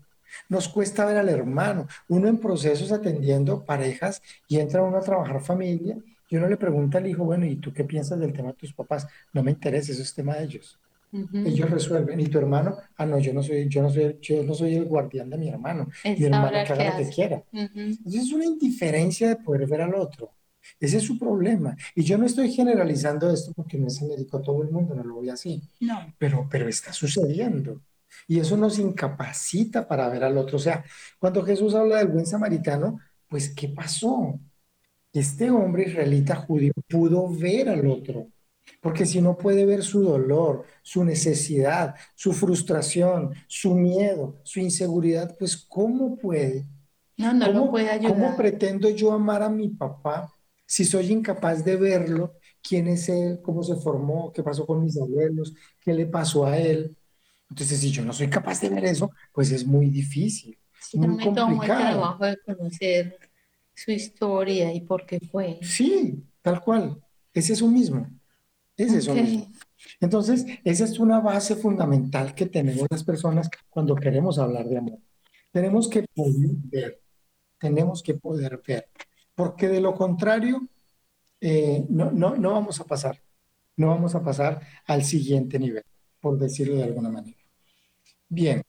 [0.50, 1.88] Nos cuesta ver al hermano.
[2.10, 5.98] Uno en procesos atendiendo parejas y entra uno a trabajar familia
[6.30, 8.74] y uno le pregunta al hijo, bueno, ¿y tú qué piensas del tema de tus
[8.74, 9.08] papás?
[9.34, 10.80] No me interesa, eso es tema de ellos.
[11.12, 12.20] Ellos resuelven.
[12.20, 12.78] ¿Y tu hermano?
[12.96, 15.50] Ah, no, yo no soy, yo no soy, yo no soy el guardián de mi
[15.50, 15.88] hermano.
[16.04, 17.44] Mi Él hermano que haga lo que quiera.
[17.52, 17.80] Ujú.
[17.80, 20.32] Entonces es una indiferencia de poder ver al otro.
[20.80, 21.76] Ese es su problema.
[21.96, 25.04] Y yo no estoy generalizando esto porque no me dedicó a todo el mundo, no
[25.04, 27.82] lo voy así, No, pero, pero está sucediendo.
[28.28, 30.58] Y eso nos incapacita para ver al otro.
[30.58, 30.84] O sea,
[31.20, 34.40] cuando Jesús habla del buen samaritano, pues ¿qué pasó?
[35.14, 38.28] Este hombre israelita judío pudo ver al otro.
[38.82, 45.36] Porque si no puede ver su dolor, su necesidad, su frustración, su miedo, su inseguridad,
[45.38, 46.68] pues ¿cómo puede?
[47.18, 48.36] no, no lo ¿Cómo, puede cómo ayudar.
[48.36, 50.34] pretendo yo amar a mi papá
[50.70, 52.36] si soy incapaz de verlo?
[52.62, 53.40] ¿Quién es él?
[53.42, 54.32] ¿Cómo se formó?
[54.32, 55.54] ¿Qué pasó con mis abuelos?
[55.80, 56.96] ¿Qué le pasó a él?
[57.50, 61.08] Entonces, si yo no soy capaz de ver eso, pues es muy difícil, Si no
[61.08, 61.90] muy me tomo el complicado.
[61.90, 63.20] trabajo de conocer
[63.74, 65.58] su historia y por qué fue.
[65.64, 67.02] Sí, tal cual.
[67.34, 68.08] Es eso mismo.
[68.78, 69.18] Es eso Ok.
[69.18, 69.52] mismo.
[70.00, 75.00] Entonces, esa es una base fundamental que tenemos las personas cuando queremos hablar de amor.
[75.52, 77.02] Tenemos que poder ver,
[77.58, 78.86] tenemos que poder ver,
[79.40, 80.68] porque de lo contrario,
[81.40, 83.24] eh, no, no, no vamos a pasar,
[83.78, 85.86] no vamos a pasar al siguiente nivel,
[86.20, 87.38] por decirlo de alguna manera.
[88.28, 88.62] Bien,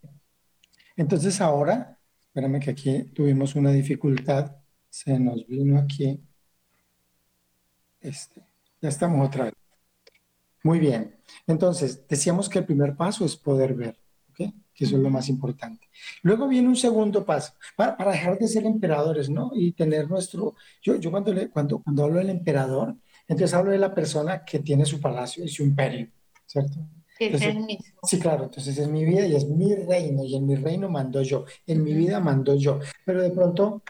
[0.95, 6.21] entonces ahora, espérame que aquí tuvimos una dificultad, se nos vino aquí,
[8.01, 8.41] este,
[8.81, 9.55] ya estamos otra vez.
[10.63, 11.17] Muy bien,
[11.49, 13.99] entonces decíamos que el primer paso es poder ver,
[14.31, 14.55] ¿ok?
[14.81, 15.91] Que eso es lo más importante.
[16.23, 19.51] Luego viene un segundo paso, para, para dejar de ser emperadores, ¿no?
[19.55, 22.97] Y tener nuestro, yo, yo cuando, le, cuando, cuando hablo del emperador,
[23.29, 26.09] entonces hablo de la persona que tiene su palacio y su imperio,
[26.47, 26.79] ¿cierto?
[27.19, 28.01] Es el mismo.
[28.05, 31.21] Sí, claro, entonces es mi vida y es mi reino y en mi reino mando
[31.21, 33.83] yo, en mi vida mando yo, pero de pronto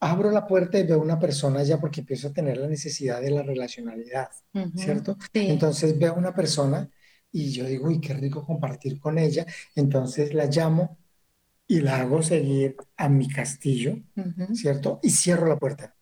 [0.00, 3.32] abro la puerta y veo una persona ya porque empiezo a tener la necesidad de
[3.32, 4.30] la relacionalidad.
[4.76, 5.18] ¿cierto?
[5.30, 5.46] Sí.
[5.50, 6.88] Entonces veo una persona
[7.32, 10.98] y yo digo, uy, qué rico compartir con ella, entonces la llamo
[11.68, 14.54] y la hago seguir a mi castillo, Ujú.
[14.54, 15.00] ¿cierto?
[15.02, 15.96] Y cierro la puerta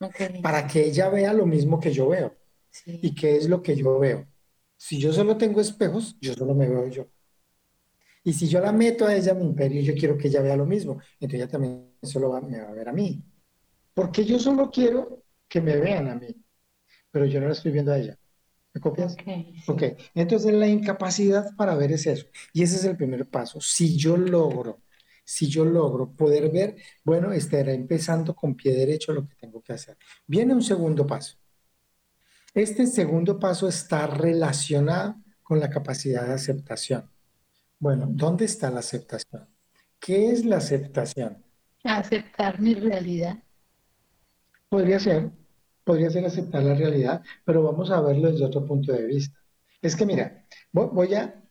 [0.00, 0.20] Ok.
[0.40, 2.34] para que ella vea lo mismo que yo veo.
[2.70, 2.98] Sí.
[3.02, 4.28] ¿Y qué es lo que yo veo?
[4.76, 7.08] Si yo solo tengo espejos, yo solo me veo yo.
[8.24, 10.56] Y si yo la meto a ella a mi imperio, yo quiero que ella vea
[10.56, 10.94] lo mismo.
[11.20, 13.22] Entonces ella también solo va- me va a ver a mí.
[13.94, 16.28] Porque yo solo quiero que me vean a mí.
[17.12, 18.18] Pero yo no la estoy viendo a ella.
[18.76, 19.16] ¿Me copias?
[19.68, 19.82] Ok,
[20.14, 22.26] entonces la incapacidad para ver es eso.
[22.52, 23.58] Y ese es el primer paso.
[23.58, 24.82] Si yo logro,
[25.24, 29.72] si yo logro poder ver, bueno, estará empezando con pie derecho lo que tengo que
[29.72, 29.96] hacer.
[30.26, 31.38] Viene un segundo paso.
[32.52, 37.10] Este segundo paso está relacionado con la capacidad de aceptación.
[37.78, 39.48] Bueno, ¿dónde está la aceptación?
[39.98, 41.42] ¿Qué es la aceptación?
[41.82, 43.42] Aceptar mi realidad.
[44.68, 45.30] Podría ser,
[45.86, 49.38] podría ser aceptar la realidad, pero vamos a verlo desde otro punto de vista.
[49.82, 51.42] Es que mira, vo- voy a,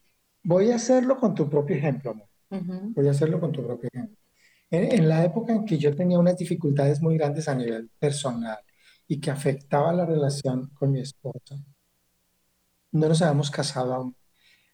[0.44, 2.30] voy a hacerlo con tu propio ejemplo, amor.
[2.52, 2.94] Ujú.
[2.96, 4.18] Voy a hacerlo con tu propio ejemplo.
[4.72, 8.60] En, en la época en que yo tenía unas dificultades muy grandes a nivel personal
[9.08, 11.56] y que afectaba la relación con mi esposa,
[12.92, 14.16] no nos habíamos casado aún.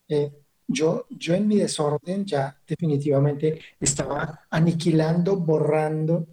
[0.08, 0.32] Eh,
[0.68, 6.28] yo, yo en mi desorden ya definitivamente estaba aniquilando, borrando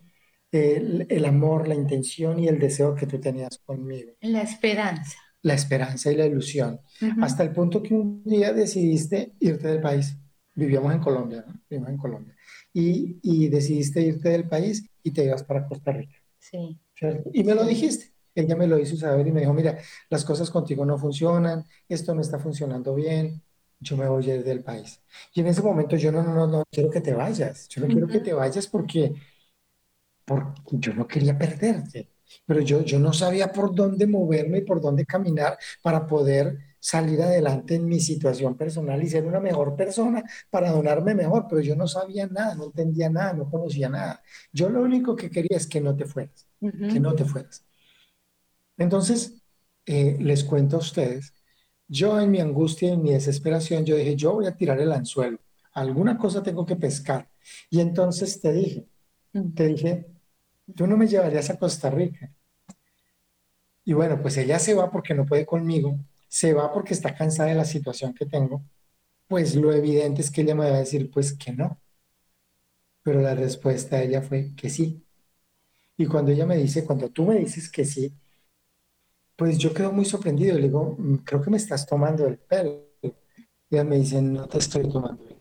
[0.52, 5.18] el, el amor, la intención y el deseo que tú tenías conmigo, La esperanza.
[5.42, 6.80] la esperanza y la ilusión.
[7.20, 10.16] Hasta el punto que un día decidiste irte del país.
[10.54, 11.54] Vivíamos en Colombia, ¿no?
[11.68, 12.34] Vivíamos en Colombia.
[12.72, 16.78] Y, y decidiste irte del país y te ibas para Costa Rica, Sí.
[16.96, 17.30] ¿cierto?
[17.32, 18.12] Y me lo dijiste.
[18.34, 19.78] Ella me lo hizo saber y me dijo, mira,
[20.10, 23.42] las cosas contigo no funcionan, esto no está funcionando bien,
[23.80, 25.00] yo me voy a ir del país.
[25.34, 27.88] Y en ese momento yo no, no, no, no quiero que te vayas, yo no
[27.88, 29.12] quiero que te vayas porque,
[30.28, 32.10] porque yo no quería perderte,
[32.46, 37.20] pero yo, yo no sabía por dónde moverme y por dónde caminar para poder salir
[37.22, 41.74] adelante en mi situación personal y ser una mejor persona para donarme mejor, pero yo
[41.76, 44.22] no sabía nada, no entendía nada, no conocía nada.
[44.52, 46.46] Yo lo único que quería es que no te fueras,
[46.86, 47.00] que Ujú.
[47.00, 47.64] no te fueras.
[48.76, 49.42] Entonces,
[49.86, 51.32] eh, les cuento a ustedes,
[51.88, 54.92] yo en mi angustia y en mi desesperación, yo dije, yo voy a tirar el
[54.92, 55.38] anzuelo,
[55.72, 57.28] alguna cosa tengo que pescar.
[57.70, 58.86] Y entonces te dije,
[59.34, 59.52] Ujú.
[59.54, 60.06] te dije,
[60.76, 62.30] tú no me llevarías a Costa Rica.
[63.84, 67.48] Y bueno, pues ella se va porque no puede conmigo, se va porque está cansada
[67.48, 68.62] de la situación que tengo.
[69.28, 71.80] Pues lo evidente es que ella me va a decir, pues que no.
[73.02, 75.04] Pero la respuesta de ella fue que sí.
[75.98, 78.14] Y cuando ella me dice, cuando tú me dices que sí,
[79.36, 80.56] pues yo quedo muy sorprendido.
[80.56, 82.84] Le digo, "Mm, creo que me estás tomando el pelo.
[83.02, 85.37] Y ella me dice, no te estoy tomando el.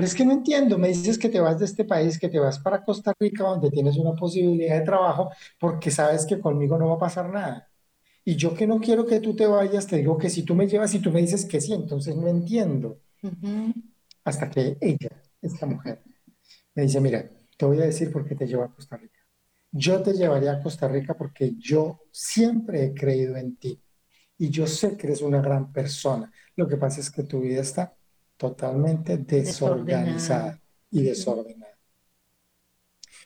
[0.00, 2.38] Pero es que no entiendo, me dices que te vas de este país, que te
[2.38, 6.88] vas para Costa Rica, donde tienes una posibilidad de trabajo, porque sabes que conmigo no
[6.88, 7.68] va a pasar nada.
[8.24, 10.66] Y yo que no quiero que tú te vayas, te digo que si tú me
[10.66, 12.98] llevas y tú me dices que sí, entonces no entiendo.
[14.24, 15.10] Hasta que ella,
[15.42, 16.00] esta mujer,
[16.74, 19.20] me dice, mira, te voy a decir por qué te llevo a Costa Rica.
[19.70, 23.78] Yo te llevaría a Costa Rica porque yo siempre he creído en ti
[24.38, 26.32] y yo sé que eres una gran persona.
[26.56, 27.94] Lo que pasa es que tu vida está
[28.40, 30.60] totalmente desorganizada Desordenada.
[30.90, 31.78] y desordenada.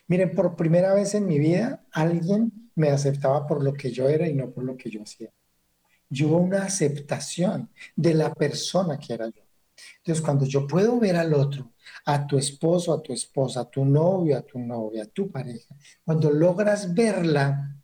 [0.07, 4.27] Miren, por primera vez en mi vida alguien me aceptaba por lo que yo era
[4.27, 5.31] y no por lo que yo hacía.
[6.09, 9.41] Yo hubo una aceptación de la persona que era yo.
[9.99, 11.71] Entonces, cuando yo puedo ver al otro,
[12.05, 15.73] a tu esposo, a tu esposa, a tu novio, a tu novia, a tu pareja,
[16.03, 17.74] cuando logras verla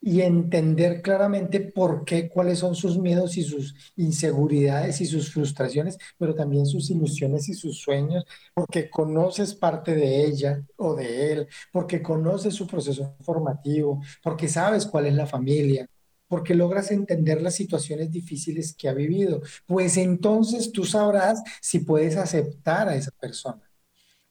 [0.00, 5.98] y entender claramente por qué, cuáles son sus miedos y sus inseguridades y sus frustraciones,
[6.16, 11.48] pero también sus ilusiones y sus sueños, porque conoces parte de ella o de él,
[11.72, 15.88] porque conoces su proceso formativo, porque sabes cuál es la familia,
[16.28, 22.16] porque logras entender las situaciones difíciles que ha vivido, pues entonces tú sabrás si puedes
[22.16, 23.62] aceptar a esa persona,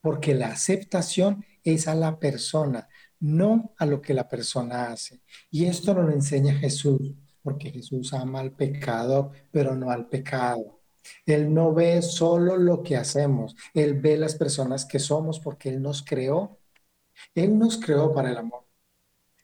[0.01, 2.87] porque la aceptación es a la persona,
[3.19, 5.21] no a lo que la persona hace.
[5.51, 7.13] Y esto lo enseña Jesús,
[7.43, 10.81] porque Jesús ama al pecador, pero no al pecado.
[11.25, 15.81] Él no ve solo lo que hacemos, Él ve las personas que somos porque Él
[15.81, 16.59] nos creó.
[17.35, 18.66] Él nos creó para el amor.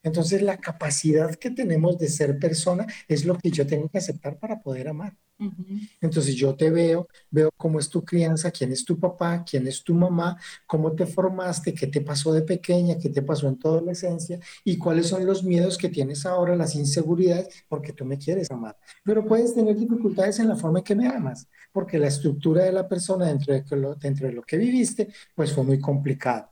[0.04, 4.38] Entonces la capacidad que tenemos de ser persona es lo que yo tengo que aceptar
[4.38, 5.16] para poder amar.
[5.40, 5.66] Ujú.
[6.00, 9.84] Entonces yo te veo, veo cómo es tu crianza, quién es tu papá, quién es
[9.84, 10.38] tu mamá,
[10.68, 14.78] cómo te formaste, qué te pasó de pequeña, qué te pasó en tu adolescencia y
[14.78, 18.78] cuáles son los miedos que tienes ahora, las inseguridades, porque tú me quieres amar.
[19.04, 22.72] Pero puedes tener dificultades en la forma en que me amas, porque la estructura de
[22.72, 26.50] la persona dentro de lo, dentro de lo que viviste, pues fue muy complicado.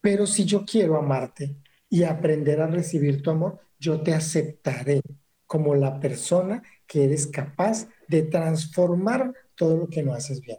[0.00, 1.56] Pero si yo quiero amarte
[1.88, 5.00] y aprender a recibir tu amor, yo te aceptaré
[5.46, 10.58] como la persona que eres capaz de transformar todo lo que no haces bien,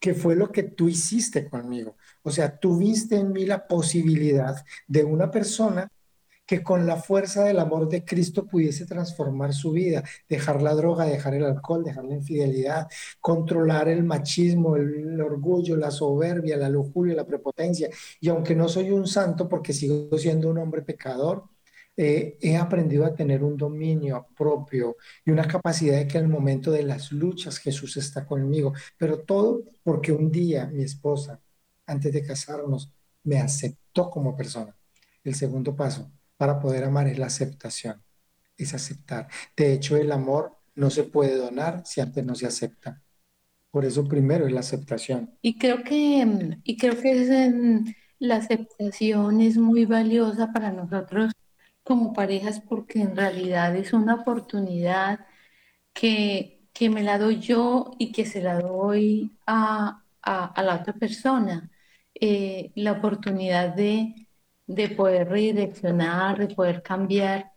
[0.00, 1.96] que fue lo que tú hiciste conmigo.
[2.22, 4.56] O sea, tuviste en mí la posibilidad
[4.88, 5.88] de una persona
[6.46, 11.04] que con la fuerza del amor de Cristo pudiese transformar su vida, dejar la droga,
[11.04, 12.88] dejar el alcohol, dejar la infidelidad,
[13.20, 17.90] controlar el machismo, el, orgullo, la soberbia, la lujuria, la prepotencia.
[18.20, 21.44] Y aunque no soy un santo porque sigo siendo un hombre pecador,
[21.96, 26.30] eh, he aprendido a tener un dominio propio y una capacidad de que en el
[26.30, 28.72] momento de las luchas Jesús está conmigo.
[28.98, 31.40] Pero todo porque un día mi esposa,
[31.86, 32.92] antes de casarnos,
[33.24, 34.76] me aceptó como persona.
[35.24, 38.02] El segundo paso para poder amar es la aceptación,
[38.56, 39.28] es aceptar.
[39.56, 43.02] De hecho, el amor no se puede donar si antes no se acepta.
[43.70, 45.36] Por eso primero es la aceptación.
[45.42, 51.32] Y creo que, y creo que es, la aceptación es muy valiosa para nosotros
[51.82, 55.26] como parejas porque en realidad es una oportunidad
[55.92, 60.94] que, que me la doy yo y que se la doy a, a, la otra
[60.94, 61.70] persona.
[62.14, 64.25] Eh, la oportunidad de,
[64.66, 67.52] de poder redireccionar, de poder cambiar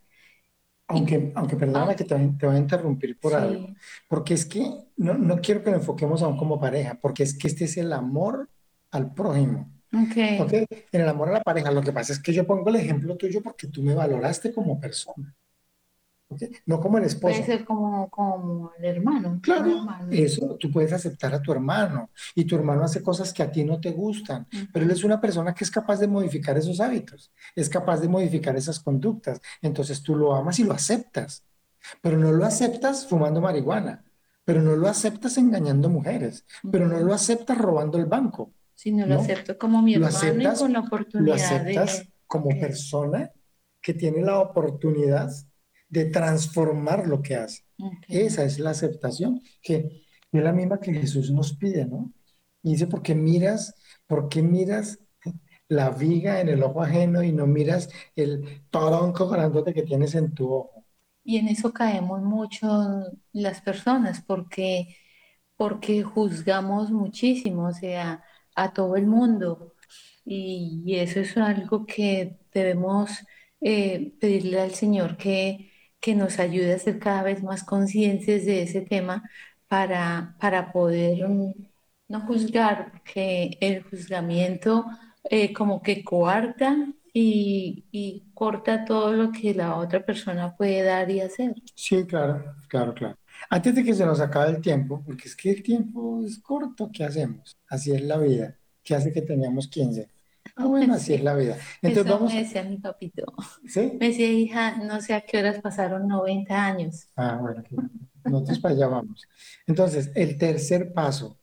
[0.90, 1.94] aunque, aunque perdona ah.
[1.94, 3.68] que te, te, voy a interrumpir por algo,
[4.08, 7.46] porque es que no, no quiero que lo enfoquemos aún como pareja, porque es que
[7.46, 8.48] este es el amor
[8.90, 9.70] al prójimo.
[9.92, 10.40] Okay.
[10.40, 10.66] okay.
[10.90, 13.16] En el amor a la pareja, lo que pasa es que yo pongo el ejemplo
[13.16, 15.34] tuyo porque tú me valoraste como persona.
[16.66, 17.34] No como el esposo.
[17.34, 19.40] Puede ser como, como el hermano.
[19.42, 23.50] Claro, eso, tú puedes aceptar a tu hermano y tu hermano hace cosas que a
[23.50, 26.80] ti no te gustan, pero él es una persona que es capaz de modificar esos
[26.80, 29.40] hábitos, es capaz de modificar esas conductas.
[29.60, 31.42] Entonces tú lo amas y lo aceptas,
[32.00, 34.04] pero no lo aceptas fumando marihuana,
[34.44, 38.52] pero no lo aceptas engañando mujeres, pero no lo aceptas robando el banco.
[38.74, 43.30] Si no lo acepto como mi hermano y con la oportunidad Lo aceptas como persona
[43.82, 45.28] que tiene la oportunidad
[45.90, 47.64] de transformar lo que hace.
[48.08, 52.12] Esa es la aceptación, que es la misma que Jesús nos pide, ¿no?
[52.62, 53.74] Y dice, porque miras,
[54.06, 55.00] ¿por qué miras
[55.68, 60.32] la viga en el ojo ajeno y no miras el toronco grandote que tienes en
[60.34, 60.84] tu ojo?
[61.24, 62.66] Y en eso caemos mucho
[63.32, 64.96] las personas, porque,
[65.56, 68.22] porque juzgamos muchísimo, o sea,
[68.54, 69.74] a todo el mundo.
[70.24, 73.10] Y, eso es algo que debemos
[73.60, 75.69] eh, pedirle al Señor que,
[76.00, 79.28] que nos ayude a ser cada vez más conscientes de ese tema
[79.68, 81.54] para, para poder mm,
[82.08, 84.86] no juzgar, porque el juzgamiento
[85.24, 86.76] eh, como que coarta
[87.12, 91.54] y, y, corta todo lo que la otra persona puede dar y hacer.
[91.74, 93.16] Sí, claro, claro, claro.
[93.48, 96.90] Antes de que se nos acabe el tiempo, porque es que el tiempo es corto,
[96.92, 97.56] ¿qué hacemos?
[97.68, 98.56] Así es la vida.
[98.82, 100.08] ¿Qué hace que teníamos 15?
[100.56, 101.56] Ah, bueno, así es la vida.
[101.82, 102.32] Entonces Eso vamos.
[102.32, 103.24] Me decía mi papito.
[103.66, 103.92] ¿Sí?
[103.98, 107.08] Me decía, hija, no sé a qué horas pasaron 90 años.
[107.16, 107.62] Ah, bueno,
[108.24, 109.22] nosotros para allá vamos.
[109.66, 111.38] Entonces, el tercer paso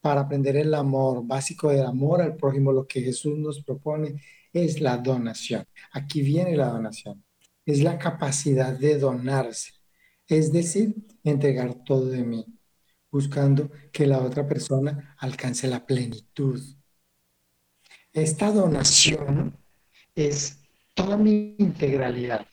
[0.00, 4.20] para aprender el amor básico del amor al prójimo, lo que Jesús nos propone
[4.52, 5.64] es la donación.
[5.92, 7.24] Aquí viene la donación.
[7.64, 9.72] Es la capacidad de donarse.
[10.26, 10.94] Es decir,
[11.24, 12.46] entregar todo de mí,
[13.10, 16.60] buscando que la otra persona alcance la plenitud
[18.12, 19.56] esta donación
[20.14, 20.58] es
[20.94, 22.46] toda mi integralidad,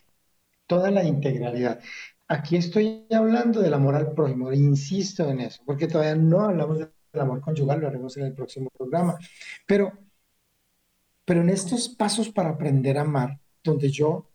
[0.67, 1.81] toda la integralidad.
[2.27, 6.89] Aquí estoy hablando del amor al prójimo, insisto en eso, porque todavía no hablamos del
[7.13, 9.17] amor conyugal, lo haremos en el próximo programa.
[9.65, 9.91] Pero,
[11.25, 14.29] pero en estos pasos para aprender a amar, donde yo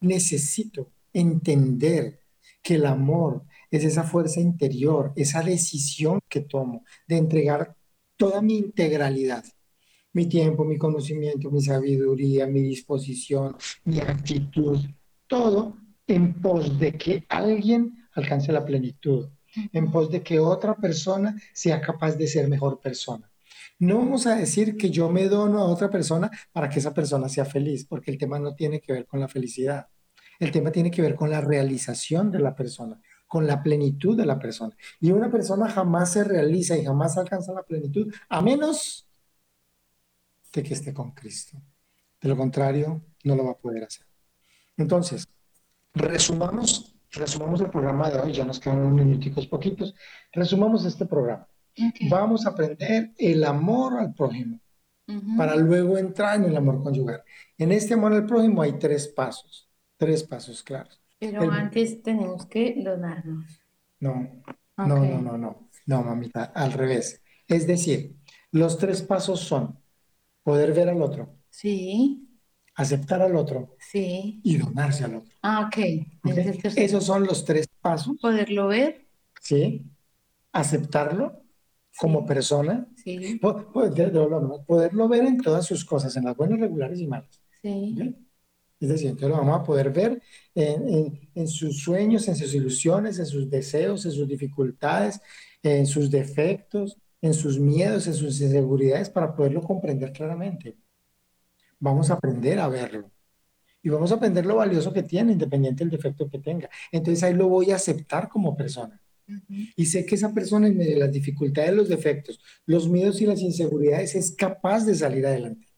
[0.00, 2.20] necesito entender
[2.62, 7.74] que el amor es esa fuerza interior, esa decisión que tomo de entregar
[8.16, 9.44] toda mi integralidad
[10.12, 14.78] mi tiempo, mi conocimiento, mi sabiduría, mi disposición, mi actitud,
[15.26, 19.28] todo en pos de que alguien alcance la plenitud,
[19.72, 23.30] en pos de que otra persona sea capaz de ser mejor persona.
[23.78, 27.28] No vamos a decir que yo me dono a otra persona para que esa persona
[27.28, 29.86] sea feliz, porque el tema no tiene que ver con la felicidad.
[30.40, 34.26] El tema tiene que ver con la realización de la persona, con la plenitud de
[34.26, 34.76] la persona.
[35.00, 39.07] Y una persona jamás se realiza y jamás alcanza la plenitud, a menos
[40.52, 41.60] de que esté con Cristo.
[42.20, 44.06] De lo contrario, no lo va a poder hacer.
[44.76, 45.28] Entonces,
[45.94, 49.94] resumamos, resumamos el programa de hoy, ya nos quedan unos minuticos poquitos.
[50.32, 51.46] Resumamos este programa.
[52.10, 54.60] Vamos a aprender el amor al prójimo
[55.36, 57.22] para luego entrar en el amor conyugal.
[57.56, 61.00] En este amor al prójimo hay tres pasos, tres pasos claros.
[61.18, 63.62] Pero antes tenemos que donarnos.
[64.00, 64.42] No,
[64.76, 67.22] no, no, no, no, no, mamita, al revés.
[67.46, 68.16] Es decir,
[68.52, 69.78] los tres pasos son
[70.48, 71.28] poder ver al otro.
[71.50, 72.26] Sí.
[72.74, 73.76] Aceptar al otro.
[73.78, 74.40] Sí.
[74.42, 75.30] Y donarse al otro.
[75.42, 75.76] Ah, ok.
[76.74, 78.16] Esos son los tres pasos.
[78.18, 79.06] Poderlo ver.
[79.42, 79.84] Sí.
[80.50, 81.42] Aceptarlo
[81.98, 82.88] como persona.
[82.96, 83.38] Sí.
[83.38, 87.42] Poderlo ver en todas sus cosas, en las buenas, regulares y malas.
[87.60, 87.94] Sí.
[88.80, 90.22] Es decir, entonces lo vamos a poder ver
[90.54, 95.20] en, en, sus sueños, en sus ilusiones, en sus deseos, en sus dificultades,
[95.62, 100.76] en sus defectos, en sus miedos, en sus inseguridades para poderlo comprender claramente.
[101.78, 103.10] Vamos a aprender a verlo.
[103.80, 106.68] y vamos a aprender lo valioso que tiene, independiente del defecto que tenga.
[106.90, 109.00] Entonces ahí lo voy a aceptar como persona.
[109.76, 113.26] Y sé que esa persona en medio de las dificultades, los defectos, los miedos y
[113.26, 115.68] las inseguridades es capaz de salir adelante.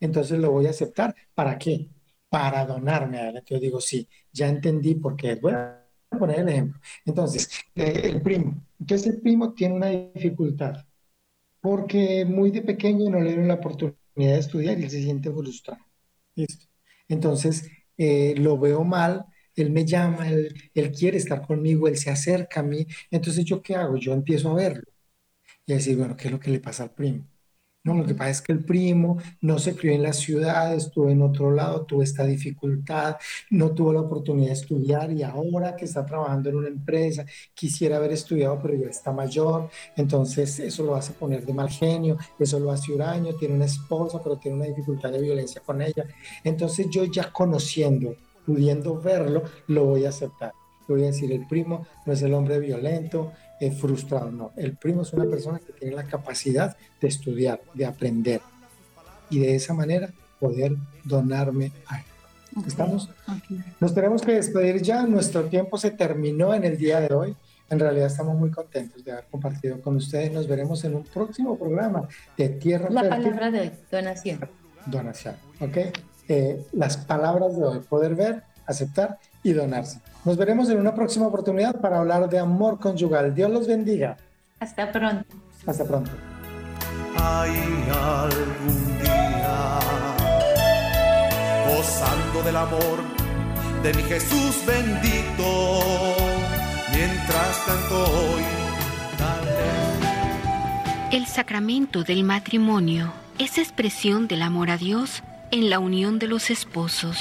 [0.00, 1.14] Entonces lo voy a aceptar.
[1.34, 1.88] ¿Para qué?
[2.28, 3.54] Para donarme adelante.
[3.54, 5.36] Yo digo, sí, ya entendí por qué.
[5.36, 5.85] Voy a
[6.18, 6.80] poner el ejemplo.
[7.04, 8.64] Entonces, eh, el primo.
[8.80, 10.86] Entonces el primo tiene una dificultad
[11.66, 15.30] porque muy de pequeño no le dieron la oportunidad de estudiar y él se siente
[15.32, 15.84] frustrado.
[16.36, 16.66] ¿Listo?
[17.08, 22.10] Entonces, eh, lo veo mal, él me llama, él, él, quiere estar conmigo, él se
[22.10, 22.86] acerca a mí.
[23.10, 23.96] Entonces, ¿yo qué hago?
[23.96, 24.84] Yo empiezo a verlo
[25.66, 27.26] y a decir, bueno, ¿qué es lo que le pasa al primo?
[27.86, 31.08] No, lo que pasa es que el primo no se crió en la ciudad, estuvo
[31.08, 33.16] en otro lado, tuvo esta dificultad,
[33.50, 37.24] no tuvo la oportunidad de estudiar y ahora que está trabajando en una empresa,
[37.54, 42.16] quisiera haber estudiado, pero ya está mayor, entonces eso lo hace poner de mal genio,
[42.40, 46.06] eso lo hace huraño, tiene una esposa, pero tiene una dificultad de violencia con ella.
[46.42, 50.52] Entonces yo ya conociendo, pudiendo verlo, lo voy a aceptar.
[50.88, 53.32] Le voy a decir, el primo no es el hombre violento,
[53.78, 54.52] frustrado, no.
[54.56, 58.40] El primo es una persona que tiene la capacidad de estudiar, de aprender
[59.30, 62.04] y de esa manera poder donarme a él.
[62.66, 63.10] ¿Estamos?
[63.80, 67.36] Nos tenemos que despedir ya, nuestro tiempo se terminó en el día de hoy.
[67.68, 70.32] En realidad estamos muy contentos de haber compartido con ustedes.
[70.32, 74.40] Nos veremos en un próximo programa de Tierra La palabra de donación.
[74.86, 75.76] Donación, ¿ok?
[76.28, 80.00] Eh, las palabras de hoy, poder ver, aceptar y donarse.
[80.26, 83.32] Nos veremos en una próxima oportunidad para hablar de amor conyugal.
[83.32, 84.16] Dios los bendiga.
[84.58, 85.36] Hasta pronto.
[85.64, 86.10] Hasta pronto.
[87.16, 87.54] Hay
[87.94, 89.78] algún día
[91.68, 93.04] gozando del amor
[93.84, 95.84] de mi Jesús bendito.
[96.92, 98.42] Mientras tanto hoy,
[99.20, 101.16] dale.
[101.16, 105.22] El sacramento del matrimonio es expresión del amor a Dios
[105.52, 107.16] en la unión de los esposos.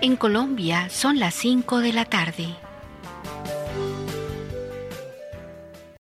[0.00, 2.46] En Colombia son las 5 de la tarde.